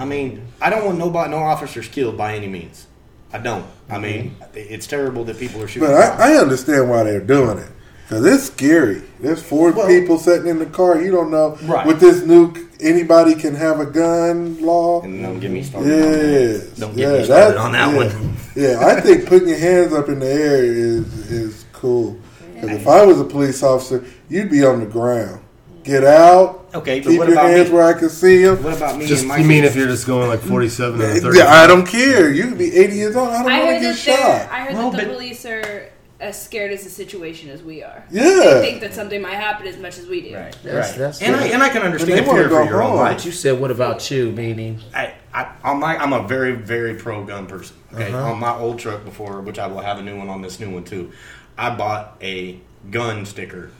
[0.00, 2.86] I mean, I don't want nobody, no officers killed by any means.
[3.32, 3.66] I don't.
[3.88, 4.02] I mm-hmm.
[4.02, 5.88] mean, it's terrible that people are shooting.
[5.90, 6.20] But.
[6.20, 7.70] I, I understand why they're doing it
[8.10, 9.02] because it's scary.
[9.20, 11.00] There's four Well- people sitting in the car.
[11.00, 11.86] You don't know Right.
[11.86, 15.02] with this new anybody can have a gun law.
[15.02, 15.92] and don't get me started.
[15.92, 16.70] on that.
[16.78, 17.96] Don't get yeah, me started on that yeah.
[17.96, 18.36] one.
[18.56, 22.18] Yeah, I think putting your hands up in the air is is cool.
[22.60, 25.40] 'Cause if I was a police officer, you'd be on the ground.
[25.84, 26.59] Get out.
[26.74, 27.74] Okay, but keep what your about hands me?
[27.74, 28.62] where I can see them.
[28.62, 29.74] What about me Just and my you mean kids?
[29.74, 31.38] if you're just going like 47 and 30?
[31.38, 32.30] Yeah, I don't care.
[32.30, 33.28] You could be 80 years old.
[33.28, 34.16] I don't I want heard to get that they're.
[34.46, 34.52] shot.
[34.52, 35.88] I heard Well, that the but- police are
[36.20, 38.04] as scared as the situation as we are.
[38.10, 38.22] Yeah.
[38.22, 40.34] They think that something might happen as much as we do.
[40.34, 40.44] Right.
[40.44, 40.62] Right.
[40.62, 41.52] That's, that's and I good.
[41.52, 42.98] and I can understand wanna fear go for your own home.
[42.98, 43.16] life.
[43.16, 44.30] But you said, what about you?
[44.30, 47.74] Meaning, I, I, on my, I'm a very, very pro gun person.
[47.94, 48.32] Okay, Uh-huh.
[48.32, 50.68] on my old truck before, which I will have a new one on this new
[50.70, 51.10] one too.
[51.56, 53.70] I bought a gun sticker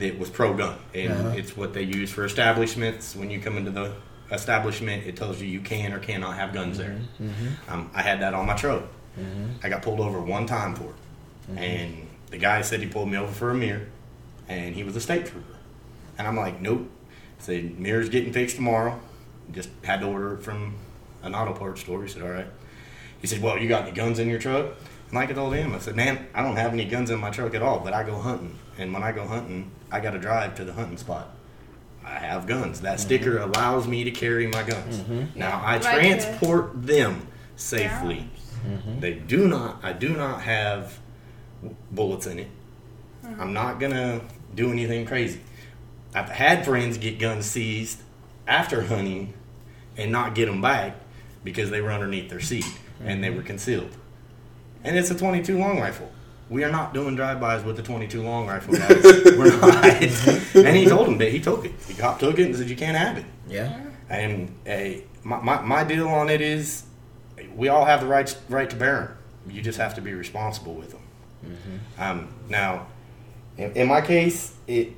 [0.00, 1.28] that was pro gun, and Uh-huh.
[1.36, 3.14] it's what they use for establishments.
[3.14, 3.92] When you come into the
[4.32, 6.98] establishment, it tells you you can or cannot have guns there.
[7.22, 7.48] Mm-hmm.
[7.72, 8.84] Um, I had that on my truck.
[9.62, 10.94] I got pulled over one time for it,
[11.50, 11.58] Mm-hmm.
[11.58, 13.86] and the guy said he pulled me over for a mirror,
[14.48, 15.56] and he was a state trooper,
[16.18, 16.88] and I'm like, nope.
[17.38, 19.00] Said mirror's getting fixed tomorrow.
[19.52, 20.74] Just had to order it from
[21.22, 22.02] an auto parts store.
[22.02, 22.46] He said, all right.
[23.20, 24.66] He said, well, you got any guns in your truck?
[25.10, 27.30] And like I told him, I said, man, I don't have any guns in my
[27.30, 30.18] truck at all, but I go hunting, and when I go hunting, I got to
[30.18, 31.30] drive to the hunting spot.
[32.04, 32.80] I have guns.
[32.82, 33.06] That mm-hmm.
[33.06, 34.98] sticker allows me to carry my guns.
[34.98, 35.38] Mm-hmm.
[35.38, 38.30] Now I Right to- transport them safely.
[38.66, 39.00] Mm-hmm.
[39.00, 39.80] They do not.
[39.82, 40.98] I do not have
[41.90, 42.48] bullets in it.
[43.38, 44.22] I'm not gonna
[44.54, 45.40] do anything crazy.
[46.14, 48.02] I've had friends get guns seized
[48.46, 49.34] after hunting
[49.96, 50.96] and not get them back
[51.44, 52.66] because they were underneath their seat
[53.02, 53.90] and they were concealed.
[54.84, 56.10] And it's a 22 long rifle.
[56.48, 59.02] We are not doing drive-bys with the 22 long rifle, guys.
[59.36, 59.84] We're not.
[60.54, 61.78] and he told him that he took it.
[61.82, 63.78] The cop took it and said, "You can't have it." yeah.
[64.08, 66.82] And a my, my, my deal on it is,
[67.54, 69.16] we all have the right right to bear
[69.46, 69.54] them.
[69.54, 71.00] You just have to be responsible with them.
[71.98, 72.86] Um, now,
[73.56, 74.94] in, in my case, it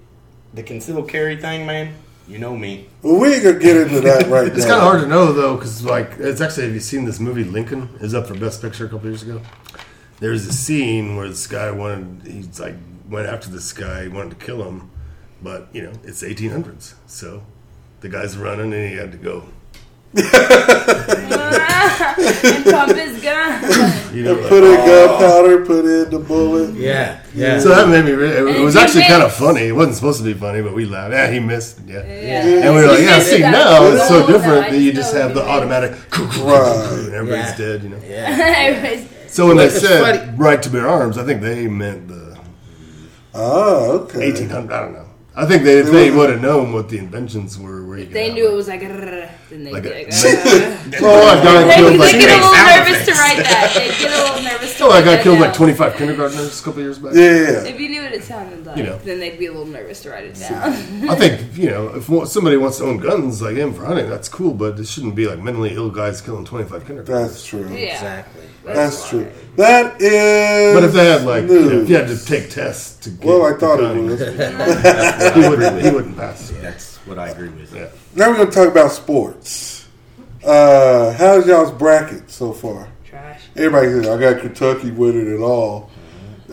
[0.55, 1.95] the concealed carry thing, man.
[2.29, 2.89] You know me.
[3.03, 4.79] Well, we ain't gonna get into that right It's now.
[4.79, 6.65] kind of hard to know though, because like it's actually.
[6.65, 7.91] Have you seen this movie Lincoln?
[8.01, 9.43] Is up for Best Picture a couple years ago.
[10.23, 12.31] There's a scene where this guy wanted.
[12.33, 12.77] He's like
[13.09, 14.89] went after this guy, he wanted to kill him,
[15.43, 17.43] but you know it's 1800s, so
[18.03, 19.45] the guy's running and he had to go.
[20.15, 20.25] and
[22.67, 23.99] pump his gun.
[24.13, 24.87] You know, like, put in oh.
[25.09, 26.75] gunpowder, put in the bullet.
[26.75, 27.23] Yeah.
[27.35, 27.59] Yeah.
[27.59, 28.11] So that made me.
[28.13, 29.63] Re- it And was actually kind of funny.
[29.63, 31.15] It wasn't supposed to be funny, but we laughed.
[31.15, 31.81] Yeah, he missed.
[31.87, 32.05] Yeah.
[32.05, 32.67] Yeah.
[32.67, 33.21] And we were like, yeah.
[33.21, 35.93] See, now it's so different that you just have the automatic.
[36.19, 36.89] Right.
[36.93, 37.57] And everybody's Yeah.
[37.57, 37.83] dead.
[37.85, 38.01] You know.
[38.07, 38.55] yeah.
[38.59, 42.39] Everybody's- So when they said right to bear arms, I think they meant the
[43.35, 44.31] Oh, okay.
[44.31, 44.73] 1800.
[44.75, 45.07] I don't know.
[45.35, 48.33] I think they, if they would have known what the inventions were, where you They
[48.33, 50.07] knew it was like, then they'd Like be a- like,
[51.03, 53.73] Oh, I got they, killed they like get a little sound nervous to write that.
[53.75, 56.81] They get a little nervous to Oh, I got killed like 25 kindergartners a couple
[56.81, 57.13] years back.
[57.15, 57.65] Yeah, yeah.
[57.65, 58.97] If you knew what it sounded like, You know.
[58.99, 61.09] then they'd be a little nervous to write it down.
[61.09, 64.29] I think you know if somebody wants to own guns like him for hunting, that's
[64.29, 67.31] cool, but it shouldn't be like mentally ill guys killing 25 kindergartners.
[67.33, 67.69] That's true.
[67.69, 67.93] yeah.
[67.95, 68.43] Exactly.
[68.65, 69.31] That's true.
[69.57, 70.75] That is.
[70.75, 73.25] But if they had like, you know, if you had to take tests to get
[73.27, 74.21] well, I thought it was.
[75.35, 75.83] he wouldn't.
[75.83, 76.51] He wouldn't pass.
[76.61, 77.75] That's what I agree with.
[77.75, 77.89] Yeah.
[78.15, 79.89] Now we're gonna talk about sports.
[80.45, 82.89] Uh, how's y'all's bracket so far?
[83.05, 83.43] Trash.
[83.57, 85.91] Everybody says I got Kentucky winning it all.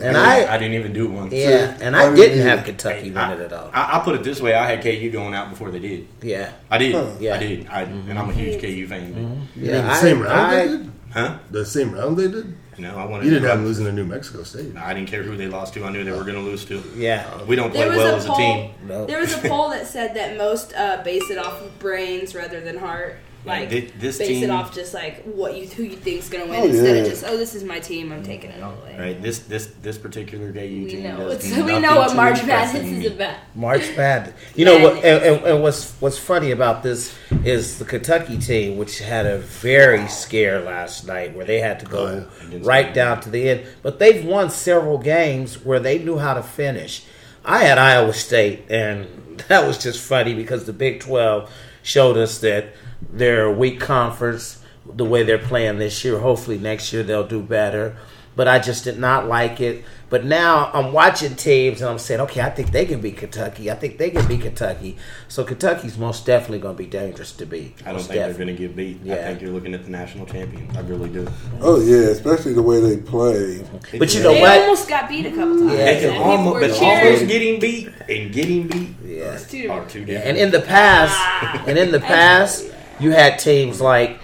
[0.00, 1.30] And I, I didn't even do one.
[1.30, 2.44] yeah, and I I didn't yeah.
[2.44, 3.70] have Kentucky I, win it at all.
[3.74, 6.08] I, I put it this way: I had KU going out before they did.
[6.22, 6.52] Yeah.
[6.70, 6.94] I did.
[6.94, 7.10] Huh.
[7.20, 7.34] Yeah.
[7.34, 7.66] I did.
[7.68, 9.46] I, And I'm a huge KU fan.
[9.54, 9.82] Yeah.
[9.82, 10.92] the I- same round I- they did.
[11.12, 11.38] Huh?
[11.50, 12.56] The same round they did.
[12.80, 13.24] No, I wanted.
[13.26, 14.74] You didn't to have them losing to New Mexico State.
[14.76, 15.84] I didn't care who they lost to.
[15.84, 16.82] I knew they were going to lose to.
[16.96, 17.42] Yeah.
[17.44, 18.70] We don't play There was well a as a team.
[18.86, 19.06] No.
[19.06, 22.60] There was a poll that said that most uh, base it off of brains rather
[22.60, 23.16] than heart.
[23.42, 26.44] Like thi- this base team- it off just like what you who you think's gonna
[26.46, 27.02] win Oh, instead yeah.
[27.02, 28.96] of just oh this is my team I'm taking it all the way.
[28.98, 29.22] Right.
[29.22, 32.92] This this this particular KU We team know does we know what March impress Madness
[32.92, 33.06] me.
[33.06, 33.36] is about.
[33.54, 34.34] March Madness.
[34.54, 34.96] You know what?
[35.04, 39.38] And, and, and what's what's funny about this is the Kentucky team, which had a
[39.38, 42.58] very scare last night, where they had to go Oh, yeah.
[42.62, 43.62] right down to the end.
[43.82, 47.04] But they've won several games where they knew how to finish.
[47.42, 49.06] I had Iowa State, and
[49.48, 51.50] that was just funny because the Big Twelve
[51.82, 52.66] showed us that
[53.12, 54.58] they're a weak conference.
[54.92, 57.96] The way they're playing this year, hopefully next year they'll do better.
[58.36, 59.84] But I just did not like it.
[60.08, 63.70] But now I'm watching teams and I'm saying, okay, I think they can beat Kentucky.
[63.70, 64.96] I think they can beat Kentucky.
[65.28, 67.76] So Kentucky's most definitely going to be dangerous to beat.
[67.82, 69.00] I don't Most think they're going to get beat.
[69.04, 69.14] Yeah.
[69.14, 70.68] I think you're looking at the national champion.
[70.76, 71.28] I really do.
[71.60, 73.64] Oh yeah, especially the way they play.
[73.98, 74.60] But you know They what?
[74.62, 75.72] almost got beat a couple times.
[75.72, 75.84] Yeah.
[75.84, 77.06] They can and almost, but cheering.
[77.06, 78.88] almost getting beat and getting beat.
[79.04, 79.34] Yeah.
[79.34, 79.90] It's two Are different.
[79.90, 80.26] two different.
[80.28, 81.64] and in the past, ah.
[81.68, 82.66] and in the past,
[83.00, 84.18] you had teams like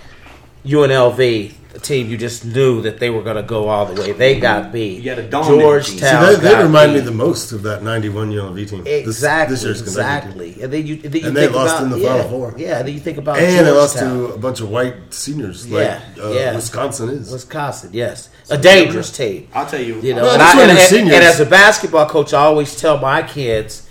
[0.65, 4.13] UNLV, a team you just knew that they were going to go all the way.
[4.13, 5.03] They got beat.
[5.03, 6.35] You had a dominant Georgetown.
[6.35, 7.01] See, they, they remind beat.
[7.01, 8.85] me the most of that 91 UNLV team.
[8.85, 10.41] This- Exactly, This, year's Kentucky team.
[10.41, 10.63] exactly.
[10.63, 12.55] And then you, then you And they lost about, in the yeah, Final Four.
[12.57, 15.83] Yeah, then you think about And they lost to a bunch of white seniors like
[15.85, 16.55] Yeah, uh, yeah.
[16.55, 17.31] Wisconsin is.
[17.31, 17.91] Wisconsin.
[17.93, 19.49] Yes, a dangerous team.
[19.55, 20.01] I'll tell you.
[20.01, 22.99] You know, Well, and, I, and, and- and as a basketball coach, I always tell
[22.99, 23.87] my kids,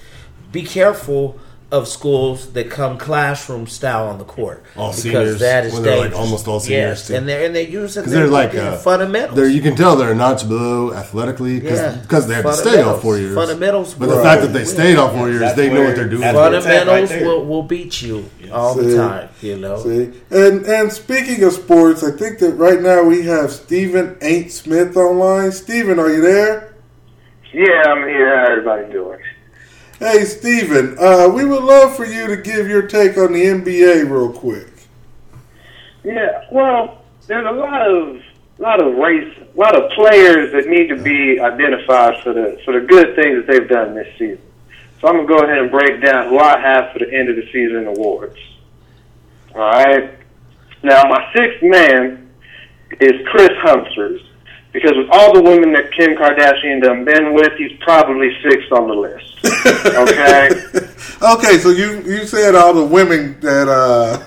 [0.52, 1.39] be careful
[1.76, 5.84] of schools that come classroom style on the court All because seniors, that is when
[5.84, 7.16] they're, like, almost all seniors, Yes, too.
[7.16, 9.36] and they're and they're using Because they're like their uh, fundamentals.
[9.36, 12.20] They're, you can tell they're a notch below athletically because Yeah.
[12.28, 13.02] they had to stay all Fundamentals.
[13.02, 13.36] four years.
[13.36, 16.08] Fundamentals But the fact that they stayed all four years, That's they know what they're
[16.08, 16.22] doing.
[16.22, 18.82] that's where it's at right fundamentals will, will beat you all See.
[18.86, 19.30] the time.
[19.42, 19.78] You know.
[19.84, 24.48] See, and and speaking of sports, I think that right now we have Stephen A.
[24.48, 25.52] Smith online.
[25.52, 26.74] Stephen, are you there?
[27.54, 28.38] Yeah, I'm here.
[28.38, 29.20] How everybody doing?
[30.06, 34.08] Hey, Stephen, uh, we would love for you to give your take on the NBA
[34.08, 34.68] real quick.
[36.04, 38.22] Yeah, well, there's a lot of
[38.60, 42.80] lot of race, a lot of players that need to be identified for the for
[42.80, 44.44] the good things that they've done this season.
[45.02, 47.38] So I'm gonna go ahead and break down who I have for the end of
[47.38, 48.38] the season awards.
[49.56, 50.20] All right.
[50.84, 52.30] Now my sixth man
[53.00, 54.22] is Kris Humphries.
[54.76, 58.90] Because with all the women that Kim Kardashian done been with, he's probably sixth on
[58.90, 59.40] the list.
[59.86, 60.50] Okay?
[61.22, 64.22] Okay, so you you said all the women that uh,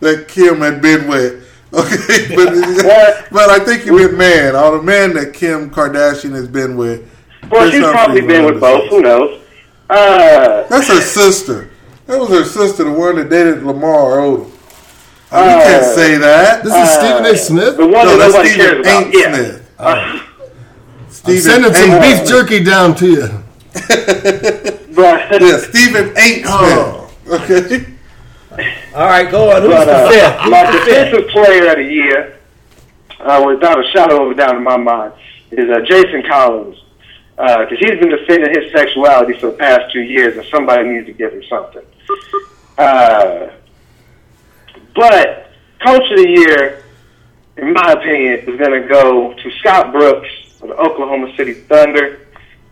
[0.00, 1.48] that Kim had been with.
[1.72, 2.52] Okay, but
[2.84, 3.26] What?
[3.32, 4.54] but I think you meant man.
[4.54, 7.10] All the men that Kim Kardashian has been with.
[7.50, 8.82] Well, Chris she's probably been with both.
[8.82, 8.90] list.
[8.92, 9.40] Who knows?
[9.88, 11.70] Uh, That's her sister.
[12.06, 14.44] That was her sister, the one that dated Lamar Odom.
[14.50, 14.52] You
[15.32, 16.62] Uh, can't say that.
[16.64, 17.36] This is Stephen A.
[17.36, 17.76] Smith.
[17.78, 19.14] the one no, that that's nobody Stephen cares about.
[19.14, 19.34] Yeah.
[19.34, 19.65] Smith.
[19.78, 20.20] Uh,
[21.26, 23.28] I'm sending some Ain't beef jerky down to you.
[24.94, 26.42] but Yeah, Stephen A.
[26.46, 27.10] Oh.
[27.28, 27.86] Okay.
[28.94, 29.62] All right, go on.
[29.62, 30.40] Who's but the uh, fifth?
[30.40, 30.86] Who's my the fifth?
[30.86, 32.38] defensive player of the year,
[33.20, 35.12] uh, without a shadow of a doubt in my mind,
[35.50, 36.82] is uh, Jason Collins.
[37.36, 41.12] Because he's been defending his sexuality for the past two years, and somebody needs to
[41.12, 41.84] give him something.
[42.78, 43.50] Uh,
[44.94, 45.50] but
[45.84, 46.82] Coach of the Year,
[47.58, 50.28] in my opinion, is going to go to Scott Brooks
[50.62, 52.20] of the Oklahoma City Thunder.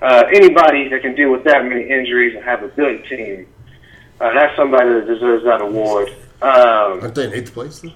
[0.03, 3.47] Uh, anybody that can deal with that many injuries and have a good team,
[4.21, 6.09] uh, that's somebody that deserves that award.
[6.43, 7.81] Um, Aren't they in eighth place?
[7.81, 7.93] Though?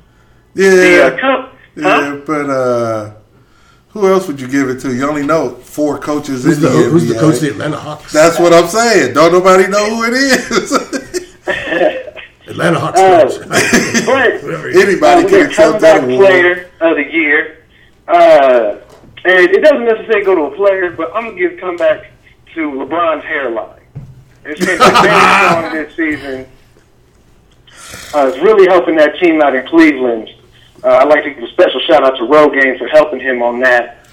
[0.55, 1.05] the Yeah.
[1.05, 2.16] uh, cup, Yeah, huh?
[2.27, 3.11] but uh,
[3.88, 4.94] who else would you give it to?
[4.94, 7.77] You only know four coaches Who's in the, the, who's the coach of the Atlanta
[7.77, 8.12] Hawks?
[8.12, 9.12] That's what I'm saying.
[9.14, 10.72] Don't nobody know who it is.
[12.61, 13.49] Atlanta Hawks Uh, coach.
[14.07, 17.64] but Anybody uh, can the accept that player of the year.
[18.07, 18.77] Uh,
[19.25, 22.11] and it doesn't necessarily go to a player, but I'm gonna give comeback
[22.55, 23.81] to LeBron's hairline.
[24.44, 26.47] It's been very strong this season.
[28.14, 30.31] Uh, it's really helping that team out in Cleveland.
[30.83, 33.61] Uh, I'd like to give a special shout out to Rogaine for helping him on
[33.61, 34.07] that.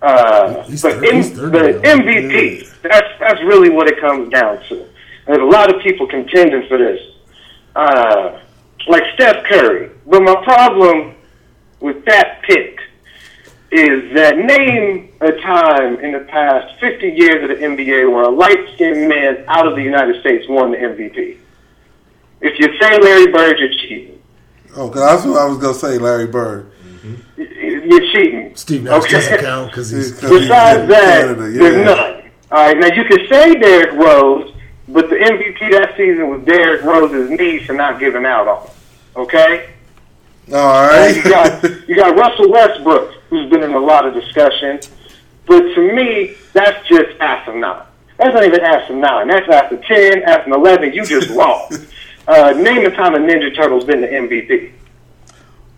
[0.00, 1.96] Uh, He's but third- M- he's third the now.
[1.96, 4.84] MVP, that's that's really what it comes down to.
[5.26, 7.00] There's a lot of people contending for this,
[7.78, 8.40] uh,
[8.88, 9.90] like Steph Curry.
[10.06, 11.14] But my problem
[11.80, 12.80] with that pick
[13.70, 18.30] is that name a time in the past 50 years of the NBA where a
[18.30, 21.36] light-skinned man out of the United States won the MVP.
[22.40, 24.20] If you say Larry Bird, you're cheating.
[24.76, 26.70] Oh, 'cause that's what I was gonna say, Larry Bird.
[27.36, 28.52] You're cheating.
[28.54, 29.12] Steve Nash Okay.
[29.12, 30.12] doesn't count because he's.
[30.20, 32.22] Because he's Besides in that, Canada, there's none.
[32.50, 34.52] All right, now you can say Derrick Rose,
[34.88, 38.72] but the MVP that season was Derrick Rose's knee for not giving out on him.
[39.16, 39.70] Okay?
[40.52, 44.80] All Uh, you got you got Russell Westbrook, who's been in a lot of discussion,
[45.46, 47.84] but to me, that's just asinine.
[48.16, 49.28] That's not even asinine.
[49.28, 50.92] That's after ten, after eleven.
[50.94, 51.86] You just lost.
[52.26, 54.72] Uh, name the time a Ninja Turtle's been the MVP.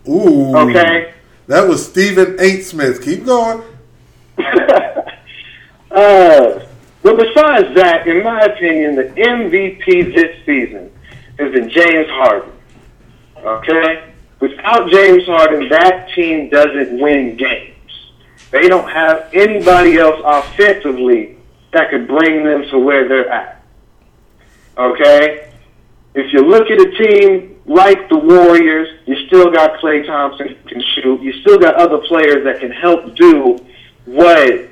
[0.09, 0.57] Ooh.
[0.57, 1.15] Okay.
[1.49, 2.61] That was Stephen A.
[2.61, 3.03] Smith.
[3.03, 3.63] Keep going.
[5.91, 6.65] Uh,
[7.03, 10.91] but besides that, in my opinion, the MVP this season
[11.39, 12.53] has been James Harden.
[13.39, 14.13] Okay?
[14.41, 17.77] Without James Harden, that team doesn't win games.
[18.51, 21.37] They don't have anybody else offensively
[21.73, 23.65] that could bring them to where they're at.
[24.77, 25.51] Okay?
[26.15, 30.69] If you look at a team like the Warriors, you still got Klay Thompson who
[30.69, 31.23] can shoot.
[31.23, 33.59] You still got other players that can help do
[34.05, 34.69] what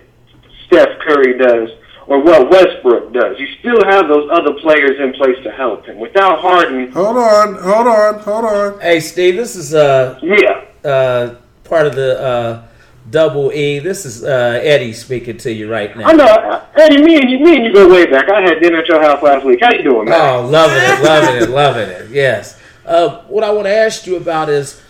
[0.67, 1.71] Steph Curry does
[2.09, 3.39] or what Westbrook does.
[3.39, 5.99] You still have those other players in place to help him.
[5.99, 7.55] Without Harden, Hold on.
[7.57, 8.19] Hold on.
[8.21, 8.81] Hold on.
[8.81, 10.65] Hey, Steve, this is uh, yeah.
[10.91, 12.63] uh, part of the uh,
[13.11, 13.79] Double E.
[13.79, 16.07] This is uh, Eddie speaking to you right now.
[16.07, 17.03] I know, uh, Eddie.
[17.03, 18.31] Me and you, me and you go way back.
[18.31, 19.59] I had dinner at your house last week.
[19.63, 20.19] How you doing, man?
[20.21, 22.11] Oh, loving it, loving it, loving it.
[22.11, 22.59] Yes.
[22.87, 24.83] Uh, what I want to ask you about is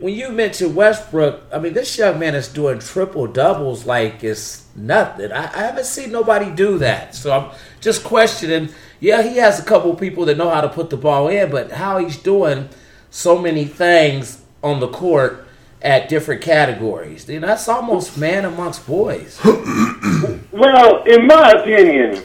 [0.00, 1.42] when you mentioned Westbrook.
[1.52, 5.32] I mean, this young man is doing triple doubles like it's nothing.
[5.32, 7.14] I, I haven't seen nobody do that.
[7.14, 8.70] So I'm just questioning.
[9.00, 11.72] Yeah, he has a couple people that know how to put the ball in, but
[11.72, 12.68] how he's doing
[13.10, 15.46] so many things on the court
[15.80, 17.28] at different categories.
[17.28, 19.40] You know, that's almost man amongst boys.
[20.50, 22.24] Well, in my opinion,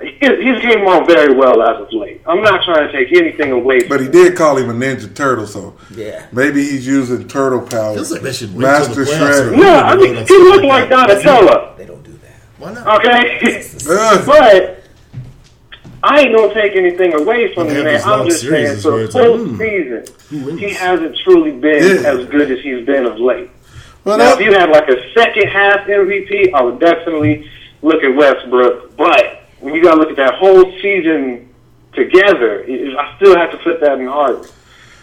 [0.00, 2.20] his, his game on very well as of late.
[2.26, 3.80] I'm not trying to take anything away.
[3.80, 6.26] From But he did call him a Ninja Turtle, so Yeah.
[6.32, 7.94] maybe he's using turtle power.
[7.94, 9.56] Feels like they should wait Master the playoffs Shredder.
[9.56, 11.74] No, I mean he looked like Donatello.
[11.76, 12.36] They don't do that.
[12.58, 13.00] Why not?
[13.00, 13.64] Okay,
[14.26, 14.84] but
[16.04, 18.00] I ain't gonna take anything away from They him, man.
[18.04, 21.50] I'm just saying, series for where the it's like, full hmm, season, he hasn't truly
[21.52, 22.10] been Yeah.
[22.12, 23.50] as good as he's been of late.
[24.04, 27.50] well, Now, if you had like a second half MVP, I would definitely
[27.82, 28.96] look at Westbrook.
[28.96, 31.48] But when you got to look at that whole season
[31.92, 34.44] together, I still have to put that in Harden.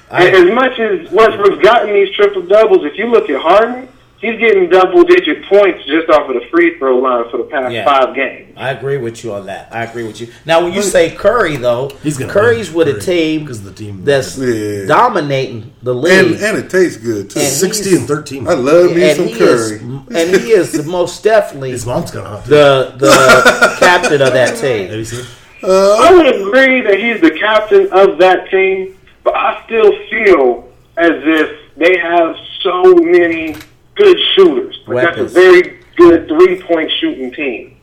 [0.09, 3.87] I- as much as Westbrook's gotten these triple doubles, if you look at Harden,
[4.25, 7.73] he's getting double digit points just off of the free throw line for the past
[7.73, 7.85] Yeah.
[7.85, 8.53] five games.
[8.57, 9.67] I agree with you on that.
[9.71, 10.27] I agree with you.
[10.45, 12.87] Now, when you say Curry, though, He's gonna Curry's win.
[12.87, 14.85] with a team because the team- that's Yeah.
[14.87, 16.41] dominating the and, league.
[16.41, 17.39] and it tastes good too.
[17.39, 18.47] And Sixty and thirteen.
[18.47, 19.47] I love me and some curry.
[19.47, 22.45] is, and he is the most definitely His mom's gonna hot.
[22.45, 24.91] the the captain of that team.
[24.91, 25.25] you seen?
[25.63, 30.67] Uh, I would agree that he's the captain of that team, but I still feel
[30.97, 33.55] as if they have so many
[33.95, 34.79] good shooters.
[34.87, 37.77] Like that's a very good three point shooting team.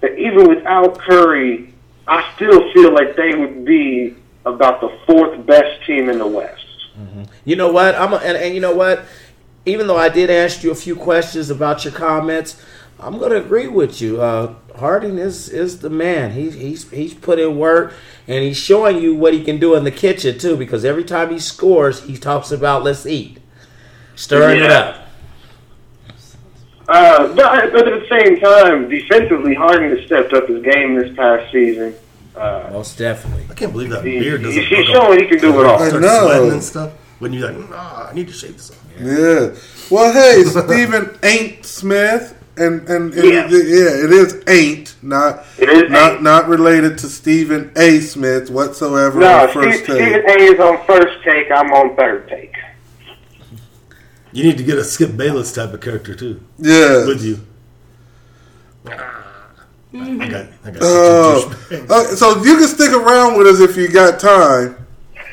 [0.00, 1.74] That even without Curry,
[2.06, 6.66] I still feel like they would be about the fourth best team in the West.
[7.44, 7.94] You know what?
[7.94, 9.04] I'm a, and, and you know what?
[9.66, 12.62] Even though I did ask you a few questions about your comments,
[12.98, 14.20] I'm going to agree with you.
[14.20, 16.32] Uh, Harden is is the man.
[16.32, 17.92] He's he's he's put in work
[18.26, 20.56] and he's showing you what he can do in the kitchen too.
[20.56, 23.38] Because every time he scores, he talks about let's eat,
[24.14, 25.09] stirring it up.
[26.90, 31.14] Uh, but, but at the same time, defensively, Harden has stepped up his game this
[31.16, 31.94] past season.
[32.34, 33.44] Uh, Most definitely.
[33.50, 34.64] I can't believe that He- beard doesn't.
[34.64, 35.80] he's showing he can do it all.
[35.82, 36.26] I know.
[36.26, 36.92] sweating and stuff.
[37.20, 38.78] When you're like, nah, I need to shave this off.
[38.98, 39.50] Yeah.
[39.90, 43.46] Well, hey, Stephen Ain't Smith, and and, and Yeah.
[43.46, 46.22] it- yeah, it is Ain't, not It is not Ain't.
[46.22, 48.00] not related to Stephen A.
[48.00, 49.20] Smith whatsoever.
[49.20, 50.02] No, on first Steve, take.
[50.08, 51.50] Stephen A is on first take.
[51.52, 52.54] I'm on third take.
[54.32, 56.40] You need to get a Skip Bayless type of character too.
[56.58, 57.06] Yeah.
[57.06, 57.40] With you.
[58.86, 60.46] I got.
[60.64, 60.78] I got.
[60.82, 61.52] Oh,
[61.90, 64.76] uh, so you can stick around with us if you got time.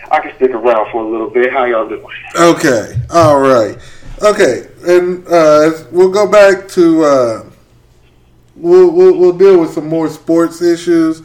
[0.09, 1.51] I can stick around for a little bit.
[1.51, 2.05] How y'all doing?
[2.35, 2.95] Okay.
[3.11, 3.77] All right.
[4.23, 4.67] Okay.
[4.87, 7.03] And uh, we'll go back to.
[7.03, 7.49] Uh,
[8.55, 11.21] we'll, we'll we'll deal with some more sports issues.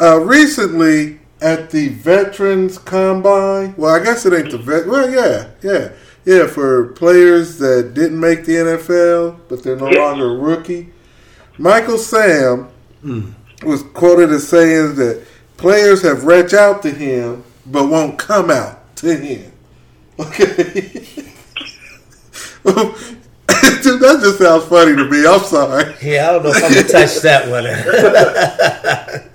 [0.00, 4.86] Uh, recently, at the Veterans Combine, well, I guess it ain't the vet.
[4.86, 5.90] Well, yeah, yeah,
[6.24, 6.46] yeah.
[6.46, 10.00] For players that didn't make the NFL, but they're no Yeah.
[10.00, 10.92] longer a rookie,
[11.58, 12.68] Michael Sam
[13.02, 13.30] hmm.
[13.64, 15.22] was quoted as saying that
[15.56, 19.50] players have reached out to him but won't come out to him.
[20.20, 20.44] Okay.
[23.82, 25.26] Dude, that just sounds funny to me.
[25.26, 25.92] I'm sorry.
[26.00, 29.30] Yeah, I don't know if I'm gonna touch that one.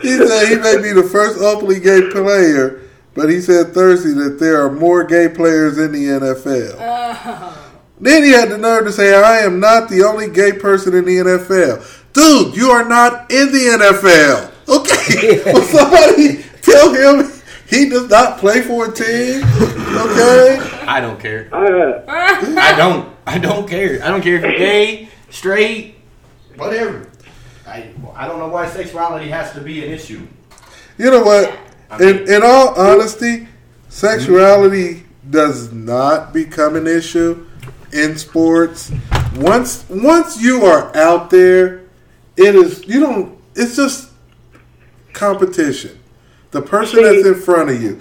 [0.00, 2.80] He said he may be the first openly gay player,
[3.18, 7.56] but he said Thursday that there are more gay players in the NFL.
[8.00, 11.04] Then he had the nerve to say, I am not the only gay person in
[11.04, 12.12] the NFL.
[12.12, 14.52] Dude, you are not in the NFL.
[14.68, 15.52] Okay.
[15.52, 17.32] Will somebody tell him
[17.68, 19.42] he does not play for a team?
[19.42, 20.58] Okay.
[20.86, 21.52] I don't care.
[21.52, 23.16] Uh, I don't.
[23.26, 24.00] I don't care.
[24.00, 25.96] I don't care if you're gay, straight,
[26.54, 27.10] whatever.
[27.66, 30.24] I I don't know why sexuality has to be an issue.
[30.98, 31.67] You know what?
[32.00, 33.48] In, in all honesty,
[33.88, 37.46] sexuality does not become an issue
[37.92, 38.92] in sports.
[39.36, 41.82] Once once you are out there,
[42.36, 43.38] it is you don't.
[43.54, 44.10] It's just
[45.12, 45.98] competition.
[46.50, 48.00] The person that's in front of you.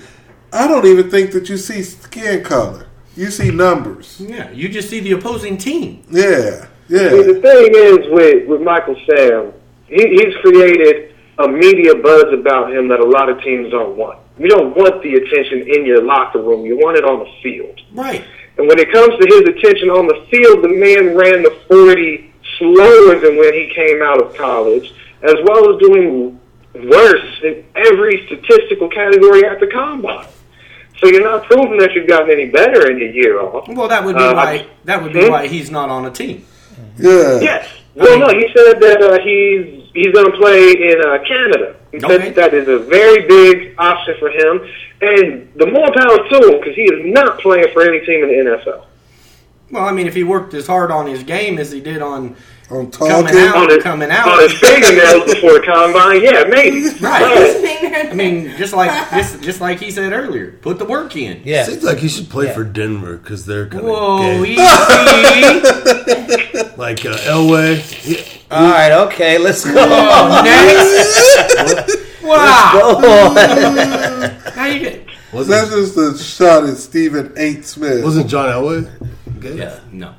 [0.54, 2.88] I don't even think that you see skin color.
[3.16, 4.20] You see numbers.
[4.20, 6.04] Yeah, you just see the opposing team.
[6.10, 7.10] Yeah, see, yeah.
[7.10, 9.54] the thing is with with Michael Sam,
[9.88, 14.20] he, he's created a media buzz about him that a lot of teams don't want.
[14.40, 16.66] You don't want the attention in your locker room.
[16.66, 17.80] You want it on the field.
[17.94, 18.24] Right.
[18.58, 22.34] And when it comes to his attention on the field, the man ran the 40
[22.58, 26.40] slower than when he came out of college, as well as doing
[26.74, 30.28] worse in every statistical category at the combine.
[31.00, 33.68] So you're not proving that you've gotten any better in your year off.
[33.68, 34.68] Well, that would be Uh, why.
[34.86, 35.32] That would be hmm?
[35.32, 36.44] why he's not on a team.
[36.98, 37.40] Yeah.
[37.40, 37.68] Yes.
[37.94, 41.76] Well, no, he said that uh, he's he's going to play in uh, Canada.
[41.92, 42.18] He Okay.
[42.26, 44.62] said that is a very big option for him,
[45.02, 48.30] and the more power to him because he is not playing for any team in
[48.30, 48.86] the NFL.
[49.72, 52.36] Well, I mean, if he worked as hard on his game as he did on
[52.70, 56.90] I'm coming out, On his, coming out, on his fingernails before the combine, yeah, maybe.
[57.02, 58.10] right?
[58.10, 61.42] I mean, just like just, just like he said earlier, put the work in.
[61.46, 61.64] Yeah.
[61.64, 62.54] Seems like he should play Yeah.
[62.56, 64.52] for Denver because they're kind of Whoa, gay.
[64.52, 64.58] easy.
[66.78, 68.37] Like uh, Elway.
[68.50, 68.58] Yeah.
[68.58, 68.92] All right.
[69.08, 69.38] Okay.
[69.38, 69.74] Let's go.
[69.78, 71.98] Oh, next.
[72.24, 73.00] wow.
[73.02, 74.52] Go.
[74.52, 75.08] How you get?
[75.34, 78.04] Was that just a shot at Stephen Eight Smith.
[78.04, 78.90] wasn't John Elway
[79.42, 79.58] gay?
[79.58, 80.14] Yeah, no,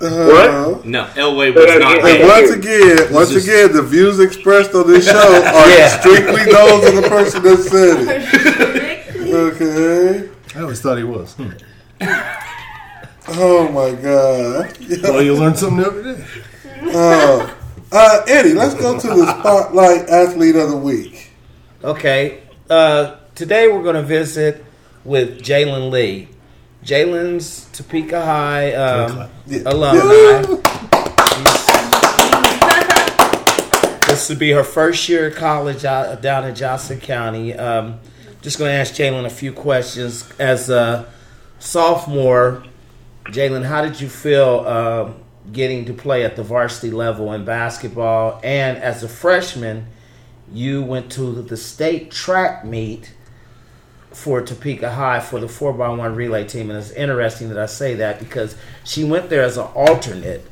[0.00, 1.04] Uh, no.
[1.14, 1.98] Elway was not.
[1.98, 6.00] And Hey, once again, once just- again, the views expressed on this show are Yeah.
[6.00, 8.96] strictly those of the person that said it.
[9.30, 10.28] Okay.
[10.56, 11.34] I always thought he was.
[11.34, 11.50] Hmm.
[13.28, 14.76] Oh my God.
[15.04, 16.24] Well, you learn something every day.
[16.82, 17.54] Uh,
[17.92, 21.30] uh, Eddie, let's go to the spotlight athlete of the week.
[21.84, 22.42] Okay.
[22.68, 24.64] Uh, today we're going to visit
[25.04, 26.28] with Jalen Lee.
[26.84, 29.62] Jalen's Topeka High um, Yeah.
[29.66, 30.56] alumni.
[34.08, 37.54] This would be her first year of college out, down in Johnson County.
[37.54, 38.00] Um,
[38.42, 40.28] just going to ask Jalen a few questions.
[40.38, 41.06] As a
[41.58, 42.64] sophomore,
[43.26, 45.14] Jalen, how did you feel um
[45.52, 48.40] getting to play at the varsity level in basketball?
[48.42, 49.86] And as a freshman,
[50.52, 53.14] you went to the state track meet
[54.12, 56.70] for Topeka High for the 4x1 relay team.
[56.70, 60.46] And it's interesting that I say that because she went there as an alternate.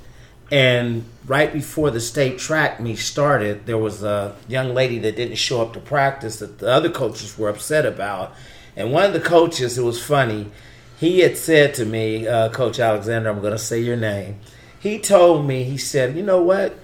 [0.51, 5.37] And right before the state track meet started, there was a young lady that didn't
[5.37, 8.33] show up to practice that the other coaches were upset about.
[8.77, 10.51] And one of the coaches, it was funny,
[10.99, 14.41] he had said to me, uh, Coach Alexander, I'm going to say your name.
[14.81, 16.79] He told me, he said, you know what?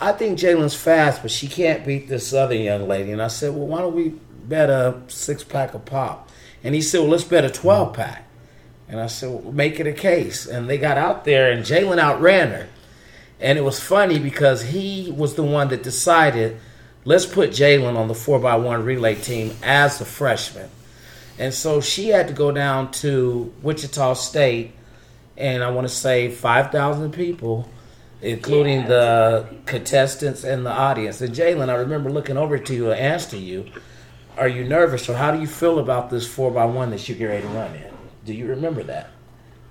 [0.00, 3.12] I think Jalen's fast, but she can't beat this other young lady.
[3.12, 6.28] And I said, well, why don't we bet a six pack of pop?
[6.62, 8.28] And he said, well, let's bet a 12 pack.
[8.88, 10.46] And I said, well, make it a case.
[10.46, 12.68] And they got out there, and Jalen outran her.
[13.40, 16.58] And it was funny because he was the one that decided,
[17.04, 20.70] let's put Jalen on the 4x1 relay team as a freshman.
[21.38, 24.72] And so she had to go down to Wichita State,
[25.36, 27.68] and I want to say 5,000 people,
[28.22, 28.86] including Yeah.
[28.88, 31.20] the contestants and the audience.
[31.20, 33.66] And Jalen, I remember looking over to you and asking you,
[34.36, 37.48] Are you nervous, or how do you feel about this 4x1 that you're ready to
[37.48, 37.92] run in?
[38.24, 39.10] Do you remember that?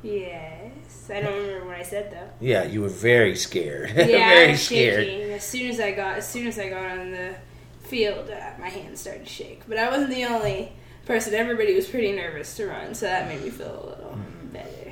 [0.02, 1.10] Yes.
[1.14, 2.30] I don't remember what I said though.
[2.40, 3.90] Yeah, you were very scared.
[3.96, 5.06] Yeah, I very was scared.
[5.06, 5.32] shaking.
[5.34, 7.36] As soon as I got, as soon as I got on the
[7.82, 9.62] field, uh, my hands started to shake.
[9.68, 10.72] But I wasn't the only
[11.06, 11.34] person.
[11.34, 14.33] Everybody was pretty nervous to run, so that made me feel a little better.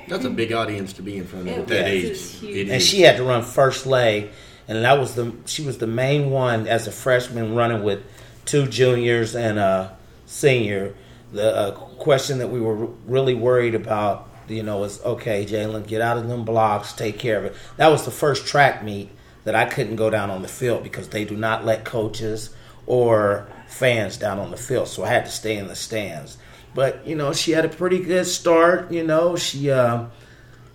[0.08, 2.04] That's a big audience to be in front of It at that age.
[2.04, 2.56] It was huge.
[2.56, 4.30] It and she had to run first leg,
[4.68, 8.02] and that was the she was the main one as a freshman running with
[8.44, 9.96] two juniors and a
[10.26, 10.94] senior.
[11.32, 16.02] The uh, question that we were really worried about, you know, was okay, Jalen, get
[16.02, 17.56] out of them blocks, take care of it.
[17.76, 19.10] That was the first track meet
[19.44, 22.54] that I couldn't go down on the field because they do not let coaches
[22.86, 26.36] or fans down on the field, so I had to stay in the stands.
[26.74, 28.90] But you know, she had a pretty good start.
[28.90, 29.70] You know, she.
[29.70, 30.06] Uh,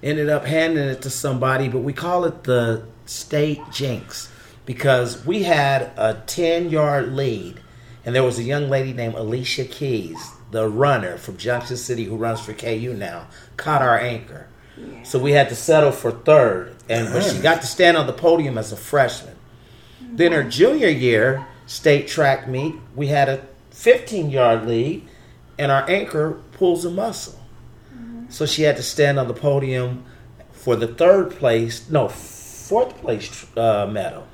[0.03, 4.31] ended up handing it to somebody, but we call it the state jinx
[4.65, 7.59] because we had a 10 yard lead,
[8.05, 12.15] and there was a young lady named Alicia Keys, the runner from Junction City who
[12.15, 14.47] runs for KU now, caught our anchor.
[15.03, 18.13] So we had to settle for third, and but she got to stand on the
[18.13, 19.35] podium as a freshman.
[19.99, 23.41] Then her junior year, state track meet, we had a
[23.71, 25.07] 15 yard lead,
[25.57, 27.39] and our anchor pulls a muscle.
[28.29, 30.03] So she had to stand on the podium
[30.51, 34.27] for the third place, no, fourth place uh, medal.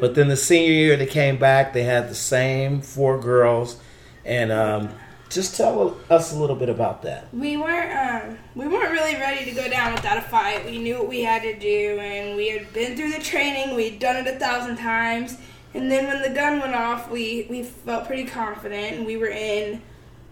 [0.00, 3.80] But then the senior year they came back, they had the same four girls,
[4.24, 4.90] and um,
[5.30, 7.32] just tell us a little bit about that.
[7.34, 10.64] We weren't um, we weren't really ready to go down without a fight.
[10.64, 13.74] We knew what we had to do, and we had been through the training.
[13.74, 15.36] We'd done it a thousand times,
[15.74, 19.28] and then when the gun went off, we we felt pretty confident, and we were
[19.28, 19.82] in.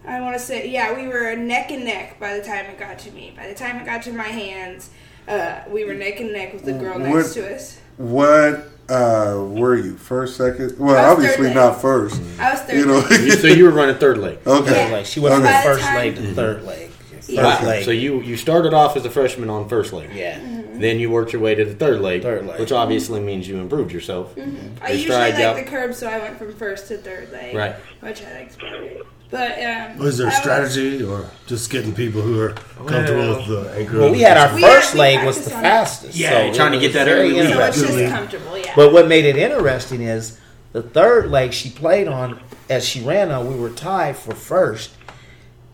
[0.07, 2.99] I want to say, yeah, we were neck and neck by the time it got
[2.99, 3.33] to me.
[3.35, 4.89] By the time it got to my hands,
[5.27, 7.79] uh, we were neck and neck with the girl What- next to us.
[7.97, 9.97] What uh, were you?
[9.97, 10.77] First, second?
[10.79, 12.21] Well, obviously not first.
[12.39, 12.77] I was third.
[12.77, 13.01] You know.
[13.01, 14.37] So you were running third leg.
[14.45, 14.87] okay.
[14.89, 14.95] Yeah.
[14.95, 15.51] Like she went from Okay.
[15.63, 16.89] the the first time- leg to third leg.
[16.91, 17.65] First Yeah.
[17.65, 17.83] leg.
[17.85, 20.11] So you you started off as a freshman on first leg.
[20.13, 20.39] yeah.
[20.75, 22.59] Then you worked your way to the third leg, Third leg.
[22.59, 24.35] which obviously means you improved yourself.
[24.81, 25.55] I usually like out.
[25.55, 27.55] the curb, so I went from first to third leg.
[27.55, 27.75] Right.
[28.01, 28.89] Which I liked better.
[29.29, 32.51] But um, Was there I was- strategy or just getting people who are
[32.85, 33.99] comfortable with the anchor?
[33.99, 35.63] Well, we had our We first had- leg was the practiced on it.
[35.63, 36.17] fastest.
[36.17, 37.49] Yeah, so trying to get that early lead.
[37.51, 37.99] So it's interesting.
[38.07, 38.73] just comfortable, yeah.
[38.75, 40.39] But what made it interesting is
[40.71, 44.91] the third leg she played on, as she ran on, we were tied for first,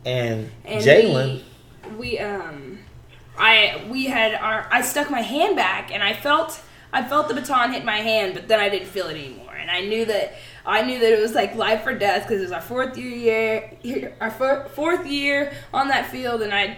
[0.05, 1.41] and, and Jalen.
[1.91, 2.79] we, we um
[3.37, 6.59] I we had our I stuck my hand back and I felt
[6.91, 9.71] I felt the baton hit my hand, but then I didn't feel it anymore, and
[9.71, 10.33] I knew that
[10.65, 13.71] I knew that it was like life or death because it was our fourth year
[13.81, 16.77] year our four, fourth year on that field, and I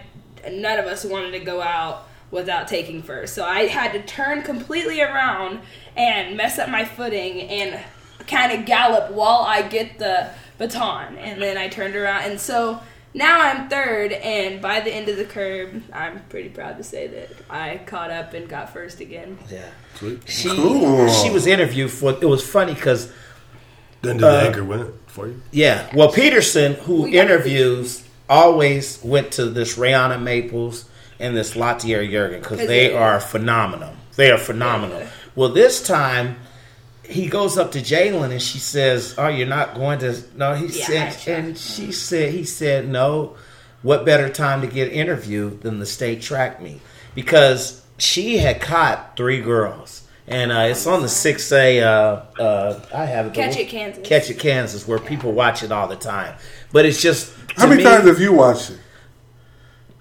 [0.52, 4.42] none of us wanted to go out without taking first, so I had to turn
[4.42, 5.60] completely around
[5.96, 7.80] and mess up my footing and
[8.28, 12.82] kind of gallop while I get the baton, and then I turned around, and so
[13.14, 17.08] now I'm third, and by the end of the curve, I'm pretty proud to say
[17.08, 19.38] that I caught up and got first again.
[19.50, 20.28] Yeah, Sweet.
[20.28, 21.08] she Cool.
[21.10, 22.12] she was interviewed for.
[22.12, 23.14] It was funny because
[24.06, 25.42] Then did the Uh, anchor win it for you?
[25.52, 30.86] yeah, well Peterson, who We interviews, always went to this Rihanna Maples
[31.20, 33.92] and this Latier Jurgen because Cause they they- are phenomenal.
[34.16, 35.00] They are phenomenal.
[35.00, 35.08] Yeah.
[35.36, 36.38] Well, this time.
[37.08, 40.66] He goes up to Jalen and she says, "Oh, you're not going to." No, he
[40.76, 43.36] Yeah, said, and she said, "He said no.
[43.84, 46.82] What better time to get interviewed than the state track meet?
[47.14, 51.82] Because she had caught three girls, and uh, it's on the six A.
[51.82, 51.88] Uh,
[52.40, 53.34] uh, I have it.
[53.34, 54.08] Catch It, Kansas.
[54.08, 56.36] Catch it, Kansas, where people watch it all the time.
[56.72, 58.80] But it's just How many me, times have you watched it?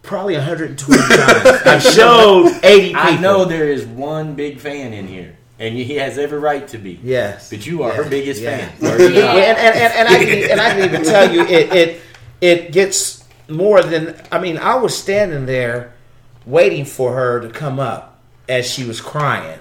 [0.03, 1.63] Probably 120 times.
[1.67, 3.01] I've showed 80 people.
[3.03, 6.79] I know there is one big fan in here, and he has every right to
[6.79, 7.01] be.
[7.03, 7.97] Yes, But you are Yeah.
[8.03, 8.59] her biggest Yeah.
[8.69, 8.73] fan.
[8.81, 12.01] Well, and, and, and, and, I can, and I can even tell you, it, it
[12.41, 14.21] it gets more than.
[14.31, 15.95] I mean, I was standing there
[16.45, 19.59] waiting for her to come up as she was crying,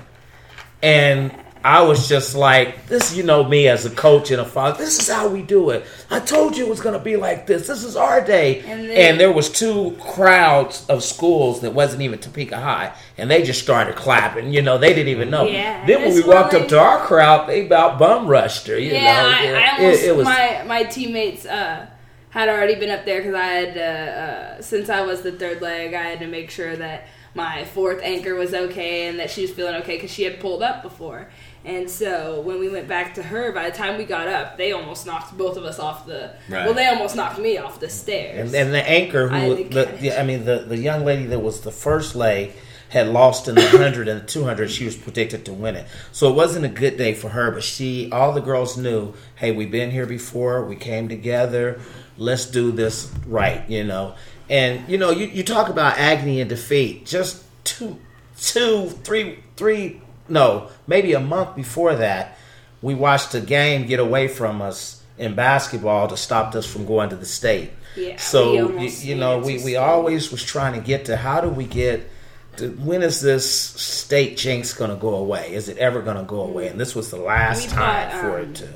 [0.84, 1.32] and
[1.66, 4.78] I was just like, "This, you know, me as a coach and a father.
[4.84, 5.86] This is how we do it.
[6.12, 7.68] I told you it was going to be like this.
[7.68, 12.20] This is our day." And And, there was two crowds of schools that wasn't even
[12.20, 14.52] Topeka High, and they just started clapping.
[14.54, 15.46] You know, they didn't even know.
[15.46, 18.78] Yeah, then when we walked up to our crowd, they about bum rushed her.
[18.78, 21.86] You yeah, know, I, I It- almost it, was my my teammates uh,
[22.32, 25.62] had already been up there because I had to, uh, since I was the third
[25.62, 29.42] leg, I had to make sure that my fourth anchor was okay and that she
[29.42, 31.30] was feeling okay because she had pulled up before.
[31.66, 34.74] And so when we went back to her, by the time we got up, they
[34.74, 36.36] almost knocked both of us off the.
[36.50, 36.66] Right.
[36.66, 38.54] Well, they almost knocked me off the stairs.
[38.54, 41.40] and, and the anchor who didn't the, the I mean the the young lady that
[41.40, 42.52] was the first leg
[42.90, 46.30] had lost in the 100 and the 200 she was predicted to win it so
[46.30, 49.72] it wasn't a good day for her but she all the girls knew hey we've
[49.72, 51.82] been here before we came together
[52.20, 54.14] let's do this right you know
[54.50, 57.06] and you know you, you talk about agony and defeat.
[57.06, 58.00] Just two
[58.38, 62.38] two three three no maybe a month before that
[62.84, 67.10] we watched a game get away from us in basketball to stop us from going
[67.10, 67.72] to the state.
[67.96, 71.50] Yeah, so you, you know we, we always was trying to get to how do
[71.50, 72.10] we get
[72.58, 75.54] to, when is this state jinx going to go away?
[75.54, 76.68] Is it ever going to go away?
[76.68, 78.70] And this was the last We time thought, for um, it to.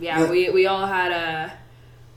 [0.00, 1.52] Yeah, we we all had a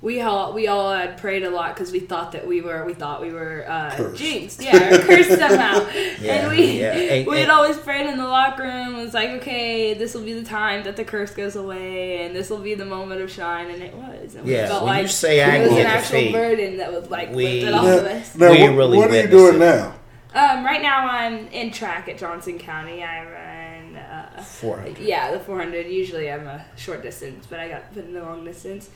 [0.01, 2.93] we all we all had prayed a lot because we thought that we were we
[2.95, 4.17] thought we were uh, Cursed.
[4.21, 5.87] jinxed, yeah, or cursed somehow.
[6.21, 6.93] Yeah, and we yeah.
[6.93, 8.95] And- we had and- always prayed in the locker room.
[8.95, 12.35] It was like, okay, this will be the time that the curse goes away, and
[12.35, 14.35] this will be the moment of shine, and it was.
[14.35, 17.09] And we felt when you like say it was an actual defeat, burden that was
[17.09, 18.35] like we- lifted off of us.
[18.35, 19.59] now, We what, really what are you doing it.
[19.59, 19.95] now?
[20.33, 23.03] Um, right now, I'm in track at Johnson County.
[23.03, 23.95] I run.
[23.97, 25.87] Uh, 400 yeah, the 400.
[25.87, 28.89] Usually I'm a short distance, but I got put in the long distance.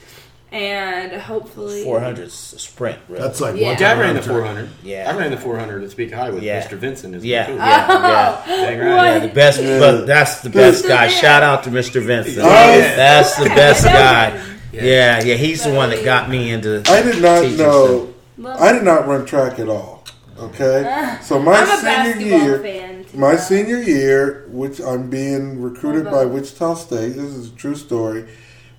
[0.55, 1.83] And hopefully.
[1.83, 3.21] 400 sprint really.
[3.21, 3.73] That's like Yeah.
[3.73, 4.69] one Yeah, I ran the 400.
[4.83, 5.11] Yeah.
[5.13, 6.65] I ran the 400 at Speak High with Yeah.
[6.65, 6.77] Mr.
[6.77, 7.13] Vincent.
[7.13, 7.47] Is Yeah.
[7.51, 7.55] the.
[7.57, 8.41] Yeah.
[8.47, 9.13] Oh, Dang right.
[9.15, 11.09] yeah, the best, but that's the best guy.
[11.09, 12.01] Shout out to Mr.
[12.01, 12.39] Vincent.
[12.39, 12.95] Oh, yeah.
[12.95, 14.39] That's the best guy.
[14.71, 14.83] Yeah.
[14.83, 16.83] Yeah, yeah, he's the one that got me into.
[16.87, 18.13] I did not know.
[18.37, 20.03] Love- I did not run track at all.
[20.37, 23.05] Okay, uh, so my I'm a senior year, fan.
[23.13, 26.33] my senior year, which I'm being recruited by Love it.
[26.33, 27.15] Wichita State.
[27.15, 28.25] This is a true story.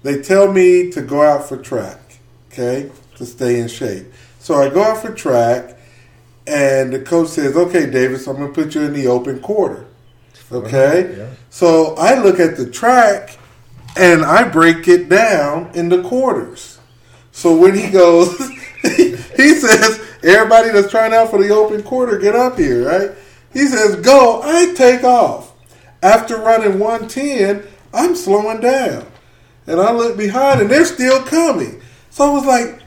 [0.07, 1.99] They tell me to go out for track.
[2.53, 4.07] Okay, to stay in shape.
[4.39, 5.77] So I go out for track,
[6.47, 9.85] and the coach says, "Okay, Davis, I'm going to put you in the open quarter."
[10.53, 11.27] Okay, Yeah.
[11.51, 13.37] so I look at the track,
[13.97, 16.79] and I break it down into quarters.
[17.33, 18.39] So when he goes,
[18.85, 23.11] he says, "Everybody that's trying out for the open quarter, get up here!" Right?
[23.53, 25.53] He says, "Go!" I take off.
[26.01, 29.05] After running one ten, I'm slowing down,
[29.67, 31.81] and I look behind, and they're still coming.
[32.11, 32.81] So I was like,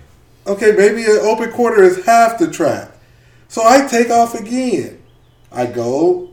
[0.47, 2.91] "Okay, maybe an open quarter is half the track."
[3.47, 4.99] So I take off again.
[5.51, 6.29] I go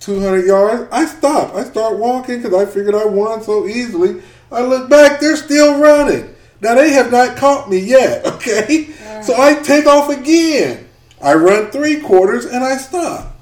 [0.00, 0.88] 200 yards.
[0.92, 1.54] I stop.
[1.54, 4.22] I start walking because I figured I won so easily.
[4.50, 6.34] I look back, they're still running.
[6.60, 8.24] Now they have not caught me yet.
[8.36, 8.90] Okay,
[9.22, 10.86] so I take off again.
[11.20, 13.34] I run three quarters and I stop,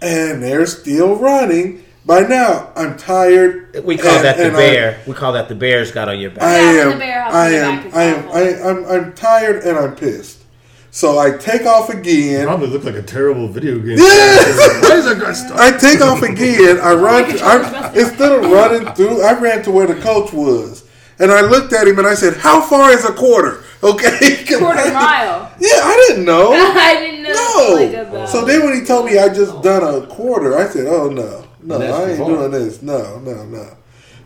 [0.00, 1.82] and they're still running.
[2.04, 3.84] By now, I'm tired.
[3.84, 4.98] We call and- that the and I- bear.
[5.06, 6.42] we call that the bear's got on your back.
[6.42, 6.90] I Yeah, when am.
[6.92, 7.90] the bear hops I am.
[7.94, 8.28] I am.
[8.32, 8.84] I, I'm.
[8.86, 10.38] I'm tired and I'm pissed.
[10.90, 12.46] So I take off again.
[12.46, 13.96] Probably look like a terrible video game.
[13.98, 14.82] Yes!
[14.82, 15.58] Why is that guy stuck?
[15.58, 16.80] I take off again.
[16.80, 17.22] I run.
[17.30, 20.84] Like a I, instead of running through, I ran to where the coach was,
[21.18, 24.92] and I looked at him and I said, "How far is a quarter?" Okay, Quarter
[24.92, 25.50] mile.
[25.58, 26.52] Yeah, I didn't know.
[26.52, 27.30] I didn't know.
[27.32, 27.34] no.
[27.34, 30.86] Oh like so then when he told me I just done a quarter, I said,
[30.86, 32.28] "Oh no, no, I ain't far.
[32.28, 32.82] doing this.
[32.82, 33.76] No, no, no." that's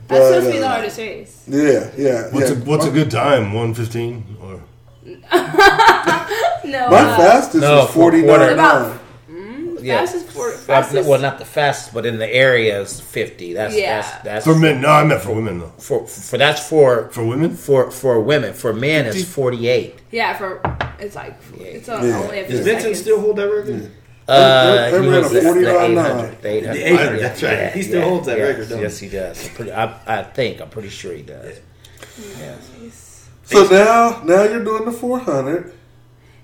[0.09, 1.43] But, supposed to be the uh, hardest race.
[1.49, 2.29] Yeah, yeah.
[2.31, 2.57] What's, yeah.
[2.57, 3.53] a, what's a good time?
[3.53, 4.37] 115?
[4.41, 4.61] Or
[6.65, 8.57] No, My uh, fastest No, was forty quarter.
[8.57, 8.57] nine.
[8.57, 9.01] About-
[9.83, 9.99] Yeah.
[9.99, 11.09] fastest for Uh, fastest.
[11.09, 13.53] well, not the fastest, but in the area is fifty.
[13.53, 14.01] That's Yeah.
[14.03, 14.81] that's that's for men?
[14.81, 15.73] No, I meant for women though.
[15.79, 17.55] for, for that's for For women?
[17.55, 18.53] for for women.
[18.55, 19.95] For men, it's forty eight.
[20.11, 20.61] yeah, for
[20.99, 22.19] it's like it's on Yeah.
[22.21, 23.01] only a few Does Vincent seconds.
[23.01, 23.91] still hold that record?
[24.29, 26.75] Uh, they he ran was a the- 40 the 800, the 800.
[26.75, 27.73] The 800, that's right.
[27.73, 28.81] He still holds that yes, record, don't?
[28.83, 29.49] Yes, he does.
[29.49, 31.61] I'm pretty, I, I think I'm pretty sure he does.
[32.39, 33.29] Yes.
[33.45, 35.73] So now, now you're doing the four hundred,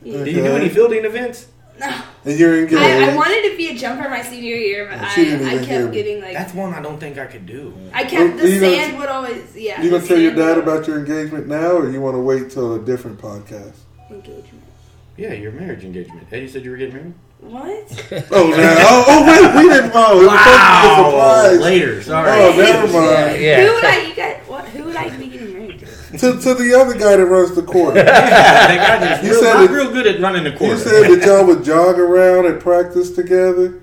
[0.04, 1.48] Do you do any fielding events?
[1.80, 2.02] No.
[2.24, 2.76] And you're engaged.
[2.80, 5.92] I, I wanted to be a jumper my senior year, but She I, I kept
[5.92, 7.74] getting like That's one I don't think I could do.
[7.92, 9.82] I kept Well, the you gonna- sand would always yeah.
[9.82, 12.74] You gonna tell your dad about your engagement now, or you want to wait till
[12.74, 13.74] a different podcast?
[14.10, 14.61] engagement.
[15.22, 16.26] Yeah, your marriage engagement.
[16.32, 17.14] Eddie said you were getting married.
[17.38, 17.88] What?
[18.32, 20.20] Oh, now, oh, oh, wait, we didn't know.
[20.20, 21.60] It was supposed to be a surprise.
[21.60, 22.30] Later, sorry.
[22.30, 23.36] Oh, never Yeah, mind.
[23.36, 23.72] Who yeah.
[23.74, 24.00] would I?
[24.08, 24.40] You guys?
[24.48, 24.64] What?
[24.68, 26.18] Who would I be getting married to?
[26.18, 27.94] To, to the other guy that runs the court.
[27.96, 30.70] Yeah, that guy that's You real, said not it- real good at running the court.
[30.72, 33.80] You said that y'all would jog around and practice together,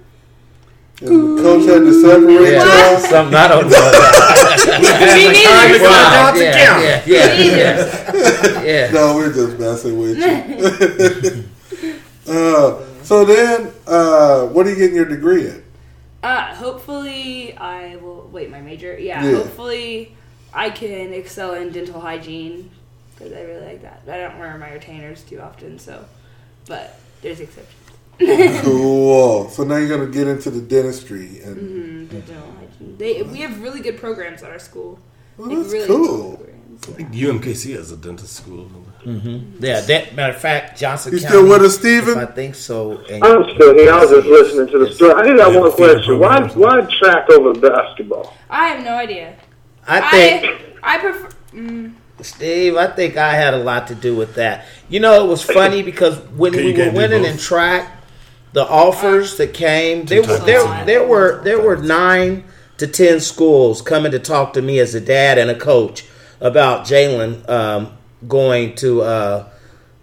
[1.02, 3.00] and the coach had to separate Yeah, y'all.
[3.00, 3.92] something I don't know.
[4.66, 5.80] Me neither.
[5.84, 7.14] Well, Johnson yeah, County.
[7.14, 8.92] yeah, yeah, yeah, yeah.
[8.94, 11.46] No, we're just messing with you.
[12.28, 15.64] uh, so then, uh, what are you getting your degree in?
[16.22, 18.98] Uh, hopefully I will wait my major.
[19.00, 19.38] Yeah, Yeah.
[19.38, 20.16] hopefully
[20.54, 22.70] I can excel in dental hygiene
[23.16, 24.02] because I really like that.
[24.08, 26.04] I don't wear my retainers too often, so
[26.68, 27.76] but there's exceptions.
[28.64, 29.50] Cool.
[29.50, 32.59] So now you're gonna get into the dentistry, and Mm, dental hygiene.
[32.80, 35.00] They we have really good programs at our school.
[35.38, 36.30] well, Like, that's really cool.
[36.32, 36.56] good programs.
[36.88, 38.70] I think UMKC has a dentist school.
[39.06, 41.30] Yeah, that matter of fact, Johnson You County.
[41.30, 42.18] still with us, if Steven?
[42.18, 43.00] I think so.
[43.10, 43.92] and- I'm still here.
[43.94, 45.14] I was just listening to the story.
[45.14, 46.20] I just got one question.
[46.20, 48.34] Why, why track over basketball?
[48.50, 49.36] I have no idea.
[49.88, 51.30] I think I I prefer.
[51.54, 54.66] Mm, Steve, I think I had a lot to do with that.
[54.90, 58.04] You know, it was funny because when Okay, we were can't winning in track,
[58.54, 62.44] the offers that came, there, were, there, there were there were nine
[62.80, 66.06] to ten schools coming to talk to me as a dad and a coach
[66.42, 69.50] about Jalen um, going to uh,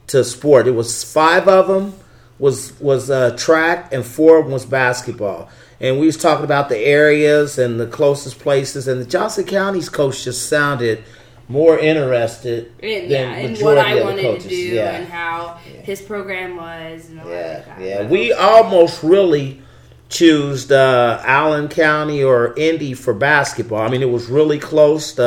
[0.09, 0.66] to sport.
[0.66, 1.95] It was five of them
[2.39, 5.49] was was uh, track and four of them was basketball.
[5.79, 8.89] And we was talking about the areas and the closest places.
[8.89, 11.05] And the Johnson County's coach just sounded
[11.49, 14.45] more interested and, than yeah, and what I wanted coaches.
[14.45, 14.97] to do yeah.
[14.97, 17.81] and how his program was and all Yeah, that.
[17.81, 18.07] yeah.
[18.07, 19.61] We almost really
[20.09, 23.81] choose uh, Allen County or Indy for basketball.
[23.81, 25.19] I mean, it was really close.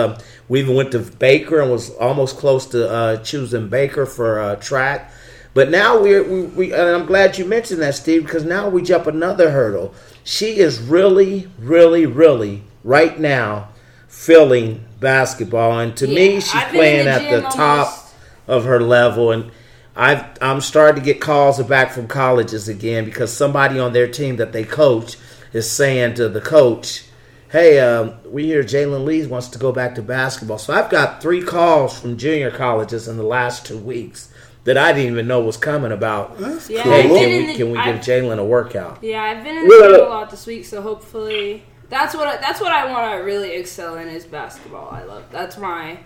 [0.48, 4.56] We even went to Baker and was almost close to uh, choosing Baker for uh,
[4.56, 5.12] track.
[5.54, 8.82] But now we're, we, we, and I'm glad you mentioned that, Steve, because now we
[8.82, 9.94] jump another hurdle.
[10.24, 13.70] She is really, really, really right now
[14.08, 18.10] feeling basketball, and to me, she's playing the at the gym top
[18.48, 19.52] of her level and
[20.00, 24.38] I've, I'm starting to get calls back from colleges again because somebody on their team
[24.38, 25.18] that they coach
[25.52, 27.04] is saying to the coach,
[27.52, 31.22] "Hey, um, we hear Jalen Lee wants to go back to basketball." So I've got
[31.22, 34.30] three calls from junior colleges in the last two weeks
[34.64, 36.38] that I didn't even know was coming about.
[36.40, 36.92] That's Yeah, cool.
[36.94, 39.00] Hey, can we the- can we give I've- Jalen a workout?
[39.02, 39.98] Yeah, I've been in the Yeah.
[39.98, 43.24] gym a lot this week, so hopefully that's what I, that's what I want to
[43.26, 44.90] really excel in is basketball.
[44.92, 45.98] I love that's my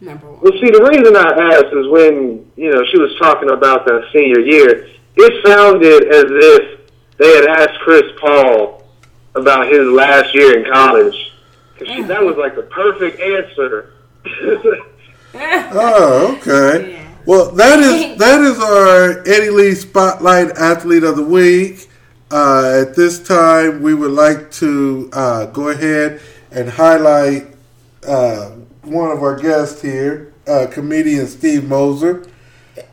[0.00, 0.40] number one.
[0.42, 4.08] Well, see, the reason I asked is when you know she was talking about that
[4.12, 6.80] senior year, it sounded as if
[7.18, 8.82] they had asked Chris Paul
[9.34, 11.14] about his last year in college.
[11.78, 13.92] 'Cause she, that was like the perfect answer.
[15.36, 16.92] Oh, okay.
[16.92, 17.14] Yeah.
[17.26, 21.88] Well, that is that is our Eddie Lee Spotlight Athlete of the Week.
[22.30, 26.20] Uh, at this time, we would like to uh, go ahead
[26.52, 27.48] and highlight
[28.06, 28.52] uh,
[28.86, 32.26] one of our guests here, uh, comedian Steve Moser.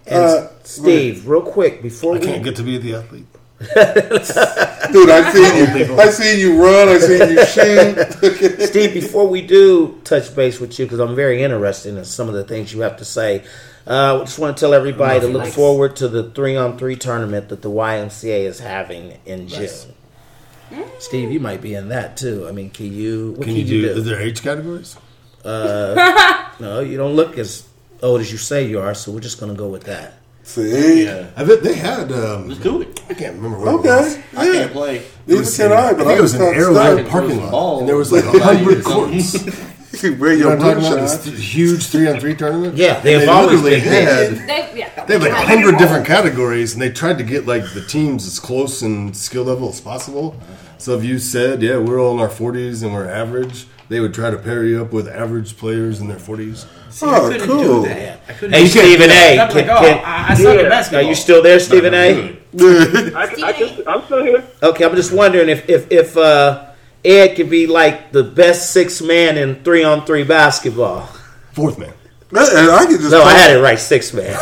[0.05, 3.25] And Uh, Steve, real quick before I we can't get to be the athlete.
[3.61, 5.95] Dude, I seen you.
[5.99, 6.89] I seen you run.
[6.89, 8.61] I seen you shoot.
[8.67, 12.33] Steve, before we do touch base with you, because I'm very interested in some of
[12.33, 13.43] the things you have to say,
[13.85, 16.95] uh, I just want to tell everybody to look forward to the three on three
[16.95, 19.69] tournament that the YMCA is having in June.
[20.99, 22.47] Steve, you might be in that too.
[22.47, 23.33] I mean, can you?
[23.37, 23.89] What Can you do?
[23.89, 24.97] Is there age categories?
[25.45, 27.67] No, you don't look as
[28.01, 30.13] old as you say you are, so we're just going to go with that.
[30.43, 31.27] See, Yeah.
[31.35, 32.11] I bet they had.
[32.11, 32.99] Um, Let's do it.
[33.09, 34.17] I can't remember what it was.
[34.17, 34.67] okay, I can't yeah.
[34.69, 35.01] play.
[35.27, 37.11] Neither can I, but I think it was an just Arrowhead stop.
[37.11, 40.03] parking lot, some and there was like a Somebody hundred did courts.
[40.03, 40.99] You wear You know talking about?
[41.23, 42.75] This huge three on three tournament.
[42.75, 44.31] Yeah, they And have always been had.
[44.47, 45.05] They, yeah.
[45.05, 48.25] They have like a hundred different categories, and they tried to get like the teams
[48.25, 50.35] as close in skill level as possible.
[50.79, 54.13] So if you said, "Yeah, we're all in our 40s and we're average," they would
[54.13, 56.65] try to pair you up with average players in their 40s.
[56.89, 57.83] See, I Oh, couldn't cool.
[57.83, 58.21] do that.
[58.27, 59.37] I couldn't Hey, do Stephen A.
[59.37, 61.05] I'm like, Can, oh, can- I, I suck at basketball.
[61.05, 62.37] are you still there, Stephen A?
[62.57, 64.43] I, I just, I'm still here.
[64.63, 66.71] Okay, I'm just wondering if if if uh,
[67.03, 71.07] Ed could be like the best six man in three on three basketball.
[71.53, 71.93] Fourth man.
[72.31, 72.39] And
[72.71, 73.11] I could just.
[73.11, 74.33] No, I had it right, six man.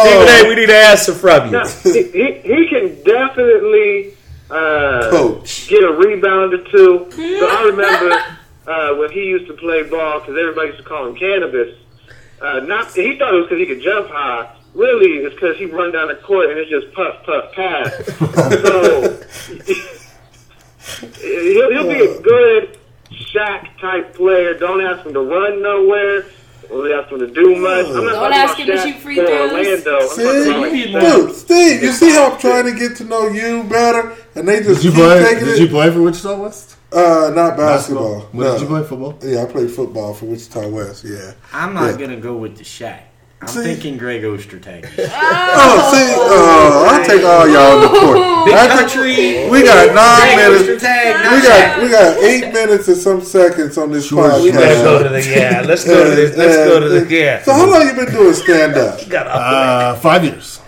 [0.00, 1.52] Stephen A, we need an answer from you.
[1.52, 4.14] Now, he, he, he can definitely
[4.50, 5.68] uh, Coach.
[5.68, 7.06] get a rebound or two.
[7.10, 8.16] So I remember
[8.66, 11.76] uh, when he used to play ball, because everybody used to call him Cannabis.
[12.40, 14.56] Uh, not he thought it was because he could jump high.
[14.72, 17.92] Really, it's because he run down the court and it's just puff, puff, pass.
[20.80, 22.78] so he'll, he'll be a good
[23.10, 24.54] Shaq type player.
[24.54, 26.24] Don't ask him to run nowhere.
[26.70, 27.86] Don't ask him to do much.
[27.86, 29.50] I'm not Don't ask about him to Shaq shoot free for throws.
[29.52, 30.00] Orlando.
[30.08, 31.26] See, talking about Shaq.
[31.26, 34.62] dude, Steve, you see how I'm trying to get to know you better, and they
[34.62, 35.22] just Did you keep play?
[35.24, 35.60] taking Did it.
[35.60, 36.76] you play for Wichita West?
[36.92, 38.20] Uh, not basketball.
[38.32, 38.52] What no.
[38.52, 38.82] did you play?
[38.84, 39.18] Football.
[39.22, 41.04] Yeah, I played football for Wichita West.
[41.04, 41.32] Yeah.
[41.52, 42.06] I'm not Yeah.
[42.06, 43.00] gonna go with the Shaq.
[43.42, 43.62] I'm See?
[43.62, 44.84] thinking Greg Ostertag.
[45.62, 48.44] Oh, see, oh, I'll take all y'all on the court.
[48.46, 49.48] Big I think- country.
[49.50, 50.84] We got nine Greg minutes.
[50.84, 51.32] Ostertag.
[51.32, 54.42] We got we got eight minutes and some seconds on this podcast.
[54.42, 55.62] We better go to the yeah.
[55.66, 56.36] Let's go to this.
[56.36, 57.42] Let's go to the yeah.
[57.42, 59.00] So how long you been doing stand up?
[59.10, 60.60] Uh, five years.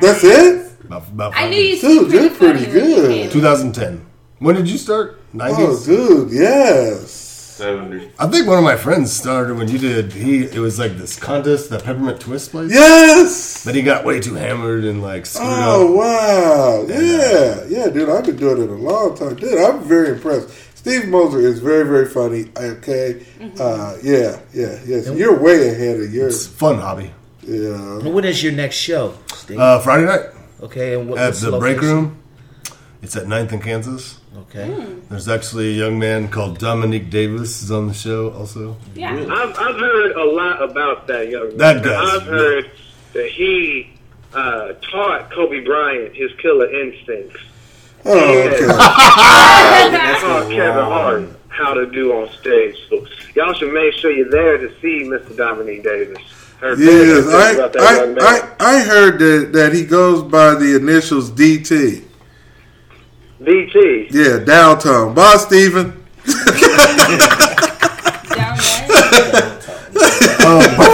[0.00, 0.72] That's it?
[0.84, 1.80] About, about I five knew you years.
[1.80, 3.32] seemed Dude, pretty, you're pretty funny when you good.
[3.32, 4.06] 2010.
[4.40, 5.20] When did you start?
[5.34, 5.54] 90s.
[5.58, 5.84] Oh,
[6.26, 7.29] dude, yes.
[7.62, 10.12] I think one of my friends started when you did.
[10.12, 12.72] He it was like this contest, that peppermint twist place.
[12.72, 13.64] Yes.
[13.64, 16.88] But he got way too hammered and like screwed Oh up.
[16.88, 16.94] wow!
[16.96, 18.08] Yeah, yeah, dude.
[18.08, 19.58] I've been doing it a long time, dude.
[19.58, 20.48] I'm very impressed.
[20.76, 22.50] Steve Moser is very, very funny.
[22.56, 23.24] Okay,
[23.60, 25.08] uh, yeah, yeah, yes.
[25.10, 26.34] You're way ahead of yours.
[26.36, 27.10] It's a fun hobby.
[27.42, 29.58] Yeah, When is your next show, Steve?
[29.58, 30.26] Uh, Friday night
[30.62, 31.94] okay, and what, at what's the break location?
[31.96, 32.16] room.
[33.02, 34.19] It's at 9th and Kansas.
[34.42, 34.96] Okay.
[35.08, 38.76] There's actually a young man called Dominique Davis is on the show also.
[38.94, 39.14] Yeah.
[39.14, 41.58] I've, I've heard a lot about that young man.
[41.58, 42.02] That guy.
[42.02, 42.70] I've heard
[43.12, 43.92] that he
[44.32, 47.38] uh, taught Kobe Bryant his killer instincts.
[48.04, 48.66] Oh, okay.
[50.20, 52.76] taught Kevin Hart how to do on stage.
[52.88, 55.36] So y'all should make sure you're there to see Mr.
[55.36, 56.18] Dominique Davis.
[56.60, 58.24] Heard very Yes, I, about that young man.
[58.24, 62.04] I, I, I heard that, that he goes by the initials DT.
[63.40, 64.10] DT.
[64.10, 65.14] Yeah, downtown.
[65.14, 65.92] Bye, Steven.
[70.40, 70.90] Down there.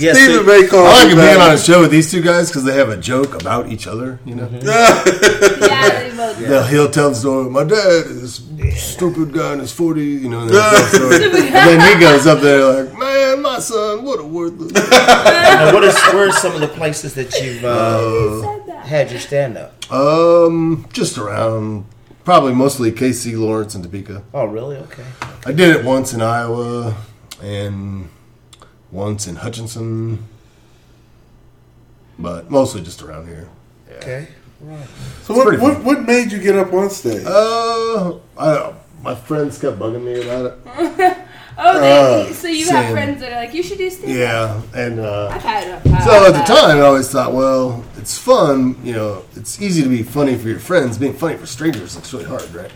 [0.00, 2.62] Yeah, Steven may call I like being on a show with these two guys because
[2.62, 4.20] they have a joke about each other.
[4.24, 6.38] You know, Yeah, they both.
[6.38, 7.50] They'll- he'll tell the story.
[7.50, 10.20] My dad is a stupid guy in his 40s.
[10.22, 11.24] You know, and, they'll tell the story.
[11.48, 14.70] and then he goes up there like, "Man, my son, what a worthless."
[15.72, 18.57] what is where are some of the places that you've uh,
[18.88, 19.90] had your stand up?
[19.92, 21.84] Um, just around,
[22.24, 24.22] probably mostly KC, Lawrence, and Topeka.
[24.34, 24.76] Oh, really?
[24.76, 25.04] Okay.
[25.46, 26.96] I did it once in Iowa
[27.42, 28.08] and
[28.90, 30.26] once in Hutchinson,
[32.18, 33.48] but mostly just around here.
[33.98, 34.28] Okay.
[34.60, 34.88] Right.
[35.22, 37.24] So what, what, what made you get up on stage?
[37.24, 41.18] Uh, I my friends kept bugging me about it.
[41.60, 44.16] Oh, they, Uh, so you have friends that are like, you should do stand up.
[44.16, 48.16] Yeah, and uh, I've had a so at the time I always thought, well, it's
[48.16, 48.76] fun.
[48.84, 50.98] You know, it's easy to be funny for your friends.
[50.98, 52.70] Being funny for strangers looks really hard, right?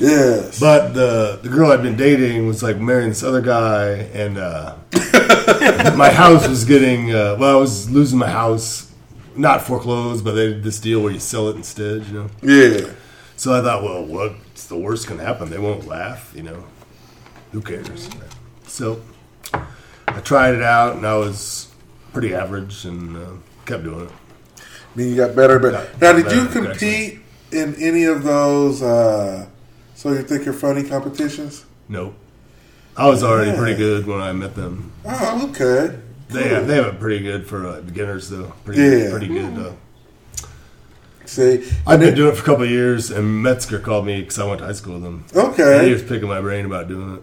[0.00, 0.60] yes.
[0.60, 4.76] But the the girl I'd been dating was like marrying this other guy, and uh,
[5.96, 7.56] my house was getting uh, well.
[7.58, 8.92] I was losing my house,
[9.36, 12.06] not foreclosed, but they did this deal where you sell it instead.
[12.06, 12.30] You know.
[12.42, 12.90] yeah.
[13.36, 15.50] So I thought, well, what's the worst can happen?
[15.50, 16.32] They won't laugh.
[16.36, 16.64] You know,
[17.54, 18.10] who cares?
[18.66, 19.00] So
[19.52, 21.68] I tried it out, and I was
[22.12, 23.30] pretty average, and uh,
[23.64, 24.10] kept doing it.
[24.58, 27.20] I mean, you got better, but Got now did you compete
[27.52, 28.82] in any of those?
[28.82, 29.46] Uh,
[29.94, 31.64] so you think you're funny competitions?
[31.88, 32.14] Nope.
[32.96, 34.92] I was already pretty good when I met them.
[35.04, 35.98] Oh, okay.
[36.28, 38.52] They have, they have it pretty good for uh, beginners though.
[38.64, 39.10] Pretty Yeah.
[39.10, 39.56] pretty good.
[39.58, 39.72] Uh,
[41.26, 44.38] See, I've been doing it for a couple of years, and Metzger called me because
[44.38, 45.24] I went to high school with him.
[45.34, 45.78] Okay.
[45.78, 47.22] And he was picking my brain about doing it.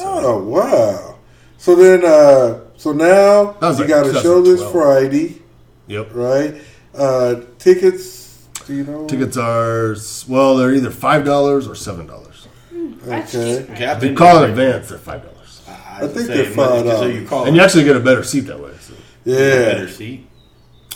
[0.00, 1.16] Oh wow.
[1.58, 5.40] So then, uh, so now you like got a show this Friday,
[5.86, 6.10] Yep.
[6.14, 6.54] right?
[6.94, 8.46] Uh, tickets.
[8.66, 9.06] Do you know?
[9.06, 9.94] Tickets are
[10.28, 12.46] well, they're either five dollars or seven dollars.
[12.72, 13.72] That's Okay.
[13.72, 16.98] Okay, you call to- in advance, they're five dollars, I, I think say they're $5.
[16.98, 18.72] So you call and you actually get a better seat that way.
[18.80, 18.94] So.
[19.24, 20.26] better seat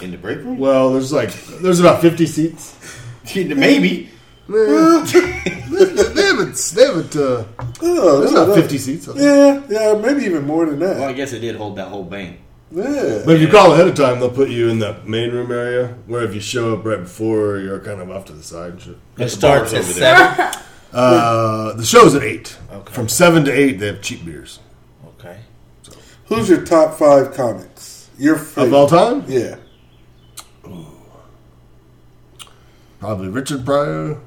[0.01, 0.59] in the break room.
[0.59, 2.75] Well, there's like there's about fifty seats.
[3.37, 4.11] Maybe.
[4.49, 7.17] They haven't they haven't.
[7.17, 7.45] Uh,
[7.81, 8.63] Oh, there's no, about no.
[8.63, 9.09] fifty seats.
[9.15, 10.97] Yeah, yeah, maybe even more than that.
[10.99, 12.41] Well, I guess it did hold that whole bank.
[12.73, 13.23] yeah.
[13.25, 15.95] But if you call ahead of time, they'll put you in the main room area.
[16.07, 18.73] Where if you show up right before, you're kind of off to the side.
[18.73, 18.97] and shit.
[19.19, 20.17] It starts at over there.
[20.17, 20.63] seven.
[20.93, 22.57] Uh, the show's at eight.
[22.73, 22.93] Okay.
[22.93, 24.59] From seven to eight, they have cheap beers
[25.21, 25.39] Okay.
[26.27, 28.09] Who's your top five comics?
[28.19, 28.67] Your favorite.
[28.69, 29.25] of all time.
[29.29, 29.57] Yeah.
[30.67, 30.87] Ooh.
[33.01, 34.21] Probably Richard Pryor,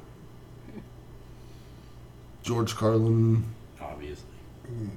[2.43, 3.45] George Carlin,
[3.79, 4.25] Obviously.
[4.67, 4.89] Mm.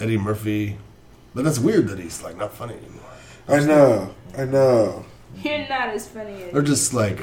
[0.00, 0.78] Eddie Murphy.
[1.34, 3.02] But that's weird that he's like not funny anymore.
[3.48, 4.14] I know.
[4.36, 5.04] I know.
[5.42, 7.20] You're not as funny as Or just like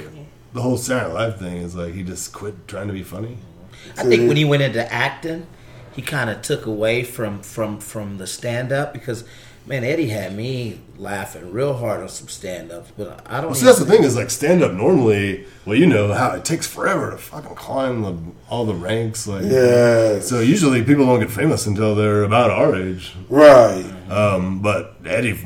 [0.54, 3.38] the whole Saturday Night Live thing is like he just quit trying to be funny.
[3.38, 4.00] Mm-hmm.
[4.00, 5.48] I think when he went into acting,
[5.94, 9.24] he kind of took away from from from the stand up because
[9.66, 13.48] man, Eddie had me laughing real hard on some stand ups, but I don't.
[13.48, 15.46] Well, see, that's the thing is like stand up normally.
[15.66, 18.18] Well, you know how it takes forever to fucking climb the,
[18.50, 19.26] all the ranks.
[19.28, 20.28] Like, Yes.
[20.28, 23.14] So usually people don't get famous until they're about our age.
[23.30, 23.86] Right.
[24.10, 25.38] Um, but Eddie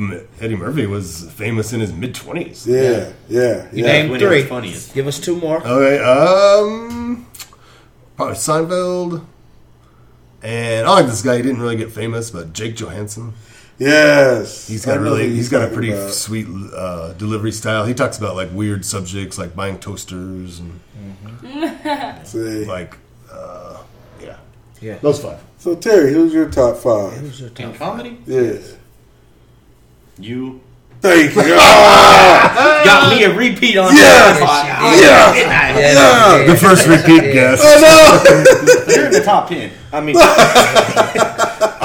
[0.41, 2.65] Eddie Murphy was famous in his mid twenties.
[2.67, 3.11] Yeah.
[3.29, 3.67] Yeah.
[3.71, 3.91] You Yeah.
[3.91, 4.43] name when he was three.
[4.49, 4.93] funniest.
[4.93, 5.65] Give us two more.
[5.65, 7.25] Okay, um,
[8.15, 9.25] probably Seinfeld.
[10.43, 11.37] And I like this guy.
[11.37, 13.33] He didn't really get famous, but Jake Johannsen.
[13.79, 14.67] Yes.
[14.67, 15.27] he's got really.
[15.29, 16.11] who He's you're got a pretty about.
[16.11, 17.85] sweet uh, delivery style.
[17.85, 20.79] He talks about like weird subjects, like buying toasters and
[22.27, 22.65] See.
[22.65, 22.97] like,
[23.31, 23.77] uh,
[24.21, 24.37] yeah,
[24.81, 24.97] Yeah.
[24.99, 25.39] those five.
[25.59, 27.13] So Terry, who's your top five?
[27.19, 27.75] Who's your In top?
[27.75, 28.57] comedy, Yeah.
[30.19, 30.61] you
[30.99, 31.41] Thank you.
[31.59, 34.39] Ah, got me a repeat on Yes!
[34.39, 35.35] that.
[35.37, 36.39] yeah.
[36.39, 37.61] Yeah, The first repeat guest.
[37.63, 38.93] Oh, no.
[38.95, 39.69] You're in the top ten.
[39.93, 40.15] I mean,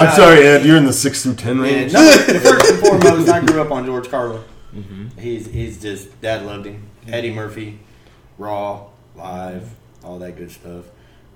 [0.03, 0.64] I'm uh, sorry, Ed.
[0.64, 1.92] You're in the six through ten and range.
[1.92, 4.42] no, first and foremost, I grew up on George Carlin.
[4.74, 5.18] Mm-hmm.
[5.18, 6.88] He's he's just dad loved him.
[7.07, 7.78] Eddie Murphy,
[8.38, 8.86] Raw,
[9.16, 9.70] Live,
[10.05, 10.84] all that good stuff.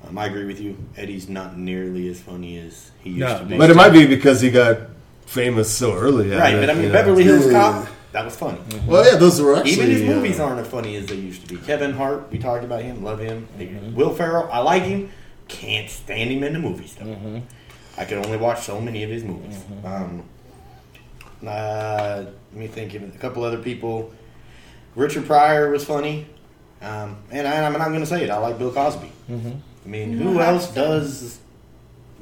[0.06, 0.76] Um, I agree with you.
[0.96, 3.58] Eddie's not nearly as funny as he used No, to be.
[3.58, 4.78] But it might be because he got
[5.26, 6.30] famous so early.
[6.30, 6.94] right, it, but I mean, you know.
[6.94, 8.58] Beverly Hills Cop, that was funny.
[8.58, 8.86] Mm-hmm.
[8.86, 11.46] Well, yeah, those were actually Even his uh, movies aren't as funny as they used
[11.46, 11.60] to be.
[11.66, 13.48] Kevin Hart, we talked about him, love him.
[13.58, 13.94] Mm-hmm.
[13.94, 15.10] Will Ferrell, I like him.
[15.48, 17.42] Can't stand him in the movies though.
[17.98, 19.58] I could only watch so many of his movies.
[19.84, 20.22] Um,
[21.46, 24.12] uh, let me think of a couple other people.
[24.94, 26.26] Richard Pryor was funny,
[26.80, 28.30] um, and I, I'm not going to say it.
[28.30, 29.12] I like Bill Cosby.
[29.30, 31.38] I mean, who else does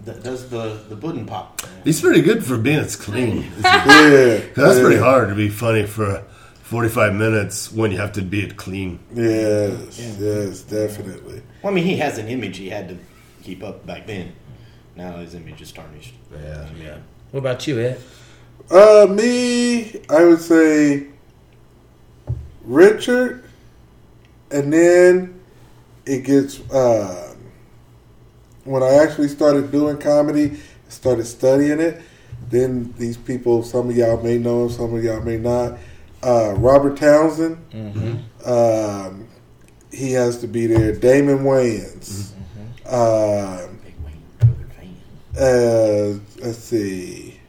[0.05, 1.63] that does the the pudding pop?
[1.85, 3.39] He's pretty good for being it's clean.
[3.39, 3.61] isn't he?
[3.63, 4.41] Yeah.
[4.55, 6.23] 'Cause That's pretty hard to be funny for
[6.63, 8.99] 45 minutes when you have to be it clean.
[9.15, 9.99] Yes.
[10.19, 10.61] Yes.
[10.63, 11.43] Definitely.
[11.63, 12.97] Well, I mean, he has an image he had to
[13.43, 14.33] keep up back then.
[14.97, 16.15] Now his image is tarnished.
[16.33, 16.69] Yeah.
[16.81, 16.99] Yeah.
[17.31, 18.01] What about you, Ed?
[18.71, 21.09] Uh, me, I would say
[22.63, 23.45] Richard,
[24.51, 25.41] and then
[26.07, 27.35] it gets uh,
[28.65, 32.01] when I actually started doing comedy, started studying it.
[32.51, 35.79] Then these people, some of y'all may know him, some of y'all may not.
[36.23, 37.59] Uh, Robert Townsend,
[38.45, 39.29] um,
[39.93, 40.93] he has to be there.
[40.93, 42.31] Damon Wayans.
[42.87, 43.74] Um, Big Wayans Brother fan.
[45.39, 47.41] Uh, let's see,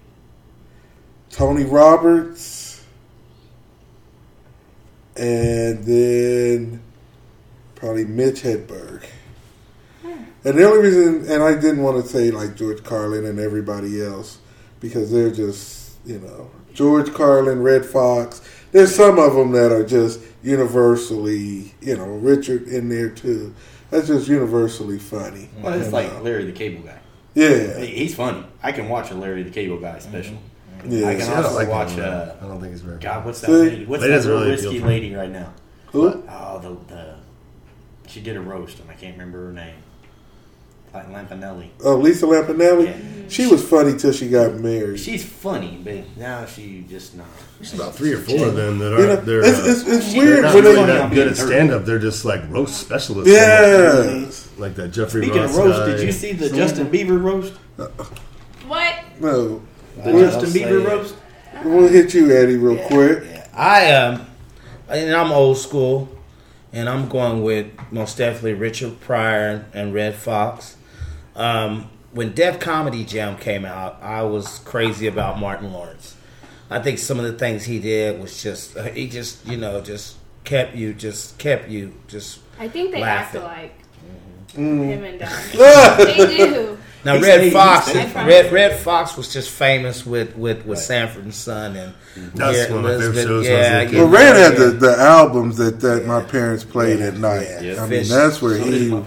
[1.29, 2.83] Tony Roberts,
[5.15, 6.81] and then
[7.75, 9.05] probably Mitch Hedberg.
[10.03, 14.03] And the only reason, and I didn't want to say like George Carlin and everybody
[14.03, 14.39] else,
[14.79, 18.41] because they're just, you know, George Carlin, Redd Foxx.
[18.71, 23.53] There's some of them that are just universally, you know, Richard in there too.
[23.89, 25.49] That's just universally funny.
[25.61, 26.21] Well, it's you like know.
[26.21, 26.99] Larry the Cable Guy.
[27.35, 28.43] Yeah, He's funny.
[28.63, 30.37] I can watch a Larry the Cable Guy special.
[30.87, 31.07] yeah.
[31.07, 31.91] I can I don't like watch.
[31.91, 33.53] him, Uh, I don't think he's very God, what's that See?
[33.53, 33.85] lady?
[33.85, 34.93] What's that doesn't real really risky appeal to me.
[34.93, 35.53] lady right now?
[35.87, 36.23] Who?
[36.29, 37.15] Oh, the the
[38.07, 39.75] she did a roast and I can't remember her name.
[40.95, 41.67] Like Lampanelli.
[41.83, 42.85] Oh, Lisa Lampanelli.
[42.85, 43.27] Yeah.
[43.27, 44.97] She was funny till she got married.
[44.99, 47.25] She's funny, but now she just not.
[47.59, 49.81] There's about three or four of them that you are know, they're, it's, uh, it's,
[49.87, 50.81] it's they're weird not when really they.
[50.87, 51.83] funny that good at stand up.
[51.85, 53.33] They're just like roast specialists.
[53.33, 55.85] Yeah, Like that Jeffrey Speaking Ross of roast, guy.
[55.87, 57.53] did you see the Justin Bieber roast?
[58.67, 58.95] What?
[59.19, 59.61] No.
[60.03, 60.87] The We'll, Justin say Bieber it.
[60.87, 61.15] roast.
[61.63, 63.23] we'll hit you, Eddie, real quick.
[63.53, 64.25] I um,
[64.89, 66.09] and I'm old school,
[66.73, 70.77] and I'm going with most definitely Richard Pryor and Redd Foxx.
[71.35, 76.15] Um, when Def Comedy Jam came out, I was crazy about Martin Lawrence.
[76.69, 80.15] I think some of the things he did was just he just you know just
[80.45, 83.41] kept you just kept you just I think they Laughing.
[83.41, 83.79] act alike.
[84.53, 84.85] Mm.
[84.85, 85.97] Him and Don.
[86.07, 86.77] they do.
[87.03, 90.65] Now He Red stayed- Fox, he stayed- Red Redd Foxx was just famous with with,
[90.65, 91.93] with Sanford and Son and
[92.33, 94.53] That's yeah, one of my favorite Elizabeth- shows was a Yeah, yeah, Well, Red had
[94.53, 94.59] yeah.
[94.59, 97.47] the, the albums that, that my parents played at night.
[97.61, 97.83] yeah.
[97.83, 99.03] I mean, that's where So he.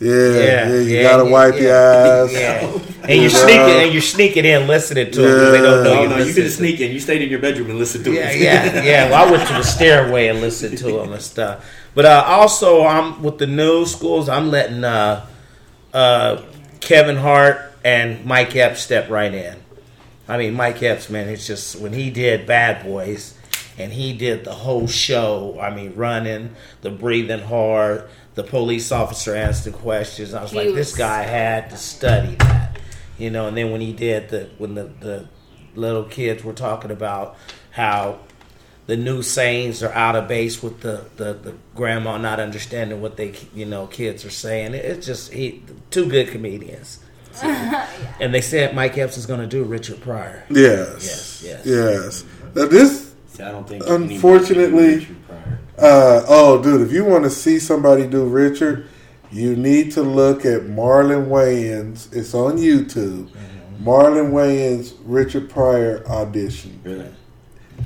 [0.00, 0.06] My.
[0.06, 1.60] Yeah, yeah, you yeah, gotta yeah, wipe yeah.
[1.60, 2.32] your ass.
[2.32, 2.78] Yeah,
[3.08, 5.52] and you're sneaking and you're sneaking in listening to them.
[5.52, 5.98] They don't know Yeah.
[5.98, 6.08] Oh you.
[6.08, 6.92] no, you listen could to- sneak in.
[6.92, 8.40] You stayed in your bedroom and listened to Yeah, it.
[8.40, 9.10] yeah, yeah.
[9.10, 11.64] Well, I went to the stairway and listened to them and stuff.
[11.94, 14.28] But uh, also, I'm with the new schools.
[14.28, 15.26] I'm letting uh,
[15.92, 16.42] uh,
[16.80, 19.56] Kevin Hart and Mike Epps step right in.
[20.28, 23.34] I mean, Mike Epps, man, it's just when he did Bad Boys
[23.76, 25.58] and he did the whole show.
[25.60, 28.08] I mean, running, the breathing hard,
[28.42, 30.32] the police officer asking questions.
[30.34, 32.78] I was He like, this guy had to study that,
[33.18, 33.48] you know.
[33.48, 35.28] And then when he did the when the the
[35.74, 37.36] little kids were talking about
[37.72, 38.18] how
[38.86, 43.16] the new sayings are out of base with the, the, the grandma not understanding what
[43.16, 44.74] they you know kids are saying.
[44.74, 46.98] It- It's just he two good comedians.
[48.20, 50.44] And they said Mike Epps is going to do Richard Pryor.
[50.50, 51.42] Yes.
[51.42, 51.66] Yes, yes.
[51.66, 52.24] Yes.
[52.54, 53.84] Now this, See, I don't think.
[53.88, 55.58] Unfortunately- anybody can do Richard Pryor.
[55.78, 58.86] uh, oh, dude, if you want to see somebody do Richard,
[59.32, 62.14] you need to look at Marlon Wayans.
[62.14, 63.28] It's on YouTube.
[63.28, 63.88] Mm-hmm.
[63.88, 66.80] Marlon Wayans Richard Pryor audition.
[66.84, 67.06] Really?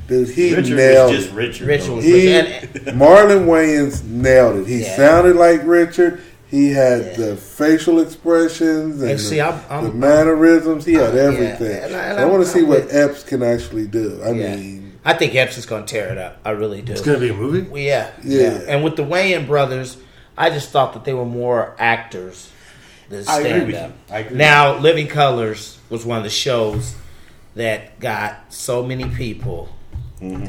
[0.08, 1.34] Dude, he Richard nailed just it.
[1.34, 1.66] Richard.
[1.68, 1.94] Richard though.
[1.96, 2.26] was He,
[2.90, 4.66] Marlon Wayans nailed it.
[4.66, 4.96] He Yeah.
[4.96, 6.20] sounded like Richard.
[6.50, 7.12] He had Yeah.
[7.16, 10.84] the facial expressions and And see, the, I'm- I'm- the mannerisms.
[10.84, 11.20] He had Yeah.
[11.22, 11.82] everything.
[11.84, 14.20] And I- and I, I'm- want to see I'm what with- Epps can actually do.
[14.24, 14.56] I yeah.
[14.56, 16.38] mean, I think Epps is going to tear it up.
[16.44, 16.92] I really do.
[16.92, 17.68] It's going to be a movie?
[17.68, 18.40] Well, yeah, Yeah.
[18.52, 19.98] yeah, And with the Wayans brothers,
[20.36, 22.50] I just thought that they were more actors
[23.10, 23.90] than I agree stand with up.
[23.90, 24.14] you.
[24.14, 24.36] I agree.
[24.38, 26.94] Now, Living Colors was one of the shows
[27.54, 29.68] that got so many people
[30.20, 30.46] mm-hmm.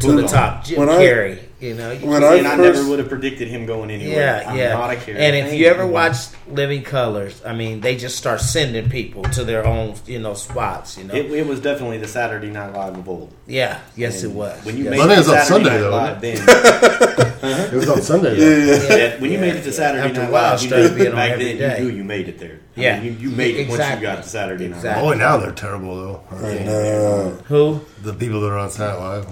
[0.00, 0.64] To the top.
[0.64, 1.90] Jim When I- you know.
[1.90, 4.42] you when can't- I and I never would have predicted him going anywhere.
[4.44, 4.74] yeah, I'm yeah.
[4.74, 5.16] not a character.
[5.16, 6.16] and if you ever watch
[6.50, 10.98] Living Colors, I mean, they just start sending people to their own, you know, spots.
[10.98, 11.14] You know.
[11.14, 13.32] It, it was definitely the Saturday Night Live of old.
[13.46, 13.78] yeah.
[13.96, 14.62] Yes, it was.
[14.64, 14.90] When you Yes.
[14.90, 17.26] made Well, it think to on Saturday Sunday, Night though, Live, then
[17.72, 18.36] It was on Sunday.
[18.38, 18.96] yeah, yeah.
[18.96, 21.14] yeah, when you made it to Saturday After Night Live, you started knew, being on
[21.16, 21.78] back every then day.
[21.82, 22.58] you knew you made it there.
[22.76, 23.00] I Yeah.
[23.00, 24.06] mean, you, you made it once Exactly.
[24.06, 25.08] you got to Saturday Night Exactly.
[25.08, 25.16] Live.
[25.16, 26.20] Oh, now they're terrible, though.
[26.44, 27.80] And, uh, Who?
[28.02, 29.26] The people that are on Saturday Night Live.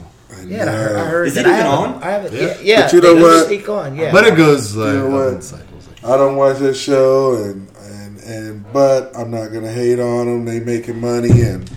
[0.47, 0.97] Yeah, I heard.
[0.97, 2.03] I heard Is it I even haven't- on?
[2.03, 2.33] I haven't.
[2.35, 2.41] Yeah.
[2.41, 2.83] Yeah, yeah.
[2.83, 3.47] But you they know do what?
[3.47, 3.97] Sneak on.
[3.97, 4.13] Yeah.
[4.13, 5.55] But it goes like know up what?
[6.05, 10.45] I don't watch that show, and and and but I'm not gonna hate on them.
[10.45, 11.71] They making money, and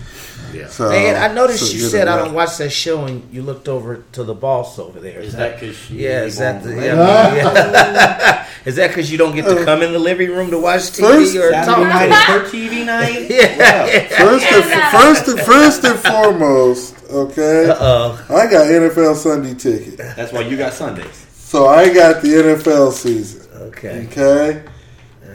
[0.52, 0.68] Yeah.
[0.68, 0.88] so.
[0.90, 4.04] Man, I noticed so, you said I don't watch that show, and you looked over
[4.12, 5.20] to the boss over there.
[5.20, 6.04] Is that because she?
[6.04, 8.46] Yeah, is that the, yeah, yeah.
[8.64, 10.82] is that because you don't get to uh, come in the living room to watch
[10.82, 11.88] TV First- or Saturday talk?
[11.88, 13.26] night is her TV night.
[13.30, 14.08] Yeah, yeah.
[14.08, 17.70] First and first and first and foremost, okay.
[17.70, 18.24] Uh-oh.
[18.30, 21.26] I got NFL Sunday ticket, That's why you got Sundays.
[21.32, 23.42] so I got the NFL season.
[23.68, 24.06] Okay.
[24.10, 24.62] Okay.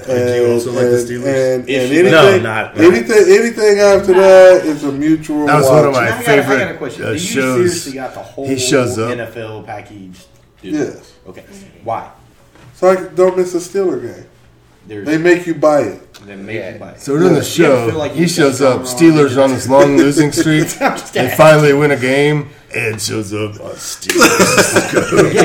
[0.06, 1.56] Did you also like the Steelers?
[1.56, 2.84] And, and anything, No, not- not.
[2.84, 5.46] anything, anything after that is a mutual.
[5.48, 7.04] That was one of my Now I got, I got a favorite question.
[7.04, 7.56] uh, Do you shows.
[7.56, 9.12] seriously got the whole He shows up.
[9.18, 10.20] NFL package?
[10.62, 10.74] Dude?
[10.74, 11.14] Yes.
[11.28, 11.44] Okay.
[11.84, 12.12] Why?
[12.76, 14.26] So I don't miss a Steeler game.
[14.88, 16.14] There's They make you buy it.
[16.26, 16.74] they make Yeah.
[16.74, 17.02] you buy it.
[17.02, 18.82] So during the You ever show, feel like he shows up.
[18.82, 20.68] Steelers on this long losing streak.
[20.82, 22.50] I'm They finally win a game.
[22.74, 23.54] Ed shows up.
[23.62, 24.34] Oh, Steelers.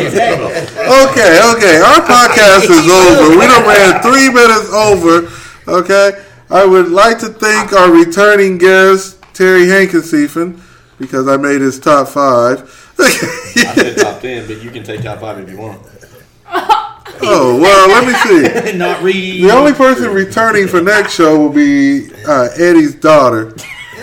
[0.09, 1.77] Okay, okay.
[1.81, 3.39] Our podcast is over.
[3.39, 5.29] We done ran three minutes over.
[5.69, 6.25] Okay.
[6.51, 10.59] I would like to thank our returning guest, Terry Hankensiefen,
[10.99, 12.63] because I made his top five.
[12.99, 13.11] I
[13.75, 15.83] said top ten, but you can take top five if you want.
[17.23, 18.73] Oh, well, let me see.
[18.79, 19.43] Not read.
[19.45, 23.53] The only person returning for next show will be uh, Eddie's daughter.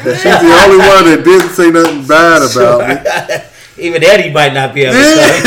[0.03, 3.35] She's the only one that didn't say nothing bad about me.
[3.85, 5.41] Even Eddie might not be able to say.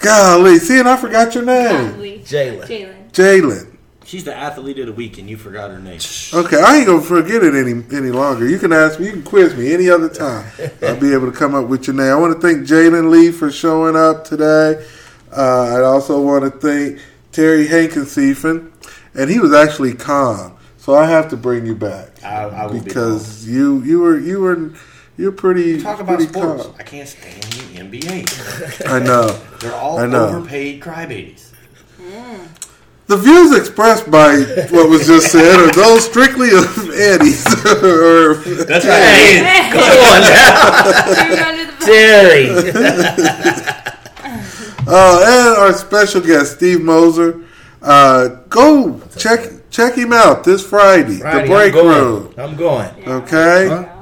[0.00, 1.88] Golly, see, and I forgot your name.
[1.88, 2.18] Probably.
[2.20, 2.66] Jalen.
[2.66, 3.10] Jalen.
[3.12, 3.75] Jalen.
[4.06, 5.98] She's the athlete of the week, and you forgot her name.
[6.32, 8.48] Okay, I ain't gonna forget it any any longer.
[8.48, 10.48] You can ask me, you can quiz me any other time.
[10.82, 12.12] I'll be able to come up with your name.
[12.12, 14.86] I want to thank Jalen Lee for showing up today.
[15.36, 17.00] Uh, I also want to thank
[17.32, 18.70] Terry Hankensiefen,
[19.14, 22.80] and he was actually calm, so I have to bring you back I, I will
[22.80, 24.70] because you you were you were
[25.18, 26.62] you're pretty be talk about pretty sports.
[26.66, 26.74] calm.
[26.78, 28.86] I can't stand the NBA.
[28.86, 29.26] I know.
[29.58, 30.28] They're all I know.
[30.28, 31.50] overpaid crybabies.
[33.08, 34.36] The views expressed by
[34.70, 37.46] what was just said are those strictly of Eddie's.
[37.66, 38.34] or,
[38.64, 39.70] That's right.
[39.70, 40.20] Come on
[41.36, 42.48] now, under the Terry.
[44.88, 47.42] uh, and our special guest, Steve Moser.
[47.80, 51.18] Uh, go check check him out this Friday.
[51.18, 52.04] Friday, the break I'm going.
[52.04, 52.34] room.
[52.36, 53.08] I'm going.
[53.08, 53.68] Okay.
[53.68, 53.95] Huh?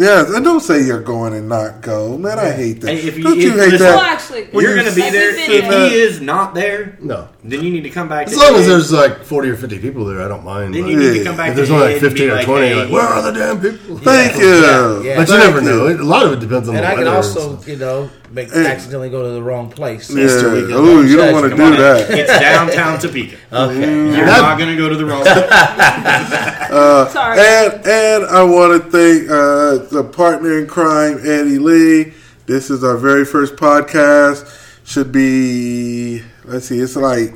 [0.00, 2.38] Yes, and don't say you're going and not go, man.
[2.38, 2.88] I hate that.
[2.88, 4.12] Hey, if you- don't you if- hate listen- Well, that?
[4.12, 5.30] actually, Well, You're you going to be Have there.
[5.32, 7.28] you If been he is not there, No.
[7.44, 8.26] then you need to come back.
[8.28, 8.70] As to long as head.
[8.70, 10.74] there's like 40 or 50 people there, I don't mind.
[10.74, 11.18] Then but you need Yeah.
[11.18, 12.74] to come back if there's to only like head and 15 or like, 20, hey,
[12.76, 13.98] like, where are the damn people?
[13.98, 14.46] Thank you.
[14.48, 15.16] Yeah, yeah.
[15.16, 15.86] But you Thank never know.
[15.88, 17.02] A lot of it depends on And the I weather.
[17.04, 17.68] can and also, stuff.
[17.68, 18.66] you know, make, Hey.
[18.66, 20.10] accidentally go to the wrong place.
[20.10, 20.24] Yeah.
[20.24, 20.48] Easter.
[20.50, 21.72] Oh, you don't want to do on.
[21.72, 22.10] that.
[22.10, 23.36] It's downtown Topeka.
[23.52, 24.16] Okay.
[24.16, 25.48] You're not going to go to the wrong place.
[27.12, 27.38] sorry.
[27.40, 32.12] And and I want to thank uh, the partner in crime, Eddie Lee.
[32.46, 34.56] This is our very first podcast.
[34.84, 37.34] Should be let's see, it's like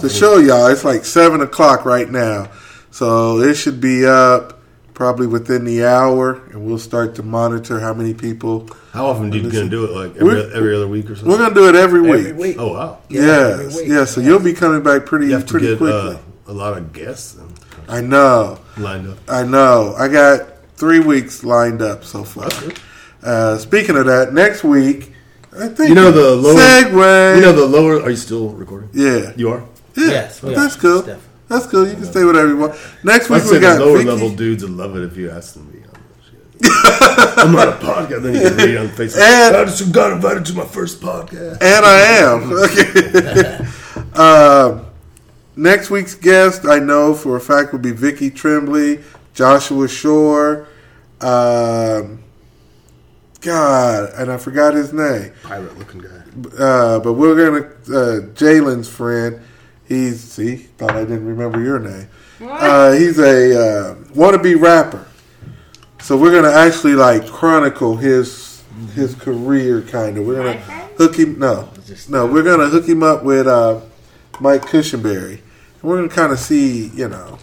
[0.00, 0.66] to show y'all.
[0.68, 2.50] It's like seven o'clock right now,
[2.90, 4.58] so it should be up
[4.94, 8.68] probably within the hour, and we'll start to monitor how many people.
[8.92, 9.90] How often are you going to do it?
[9.92, 11.30] Like every, every other week or something?
[11.32, 12.26] We're gonna do it every week.
[12.26, 12.56] Every week.
[12.58, 12.98] Oh, wow.
[13.08, 13.88] Yeah, yes, every week.
[13.88, 14.10] yes.
[14.14, 16.14] So you'll be coming back pretty You have to pretty get quickly.
[16.14, 16.18] uh,
[16.48, 17.38] a lot of guests
[17.88, 18.58] I know.
[18.76, 19.18] lined up.
[19.28, 19.94] I know.
[19.98, 22.48] I got three weeks lined up so far.
[23.22, 25.12] Uh, speaking of that, next week,
[25.58, 27.36] I think You know the lower- segue.
[27.36, 28.00] You know the lower.
[28.02, 28.88] Are you still recording?
[28.92, 29.64] yeah, You are.
[29.96, 30.06] yeah.
[30.08, 30.80] Yes, we that's are.
[30.80, 31.02] cool.
[31.02, 31.28] Steph.
[31.52, 31.86] That's cool.
[31.86, 32.74] You can stay whatever you want.
[33.04, 34.08] Next I week say we got lower Vicky.
[34.10, 37.38] level dudes would love it if you asked them to be on the shit.
[37.38, 38.22] I'm on a podcast.
[38.22, 39.20] Then you can read on Facebook.
[39.20, 41.58] And- I just got invited to my first podcast.
[41.60, 42.52] and I am.
[44.14, 44.20] Okay.
[44.20, 44.86] um,
[45.56, 49.02] next week's guest, I know for a fact, will be Vicky Tremblay,
[49.34, 50.68] Joshua Shore.
[51.20, 52.20] Um,
[53.40, 55.32] God, and I forgot his name.
[55.42, 56.08] Pirate looking guy.
[56.58, 59.40] Uh, but we're gonna uh, Jalen's friend.
[59.86, 62.08] He's see thought I didn't remember your name.
[62.40, 65.06] Uh, he's a uh, wannabe rapper.
[66.00, 68.62] So we're gonna actually like chronicle his
[68.94, 70.26] his career, kind of.
[70.26, 70.58] We're gonna
[70.96, 71.38] hook him.
[71.38, 71.68] No,
[72.08, 73.80] no, we're gonna hook him up with uh,
[74.40, 75.40] Mike Cushenberry.
[75.40, 77.38] And we're gonna kind of see, you know,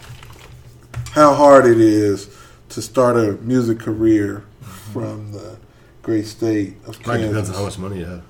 [1.12, 2.28] how hard it is
[2.70, 5.56] to start a music career from the
[6.02, 7.28] great state of Might Kansas.
[7.28, 8.22] depends on how much money you have.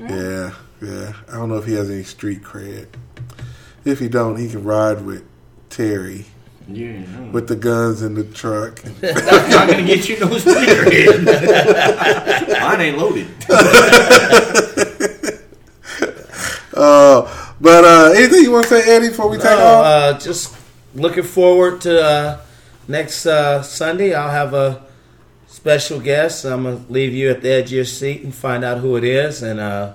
[0.00, 1.12] Yeah, yeah.
[1.28, 2.88] I don't know if he has any street cred.
[3.84, 5.24] If he don't, he can ride with
[5.70, 6.26] Terry
[6.68, 8.80] Yeah, with the guns in the truck.
[8.82, 11.24] That's not going to get you no speaker in.
[12.60, 13.26] Mine ain't loaded.
[16.74, 19.84] Uh, but uh, anything you want to say, Eddie, before we take off?
[19.84, 20.56] uh, just
[20.94, 22.40] looking forward to uh,
[22.88, 24.14] next uh, Sunday.
[24.14, 24.82] I'll have a
[25.48, 26.44] special guest.
[26.46, 29.04] I'm gonna leave you at the edge of your seat and find out who it
[29.04, 29.42] is.
[29.42, 29.92] And uh,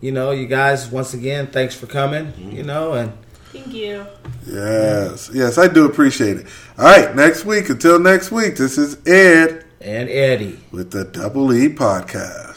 [0.00, 2.26] you know, you guys, once again, thanks for coming.
[2.26, 2.50] Mm-hmm.
[2.50, 3.12] You know, and
[3.52, 4.06] Thank you.
[4.46, 6.46] Yes, yes, I do appreciate it.
[6.76, 7.70] All right, next week.
[7.70, 10.60] Until next week, this is Ed and Eddie.
[10.70, 12.47] with the Double E Podcast.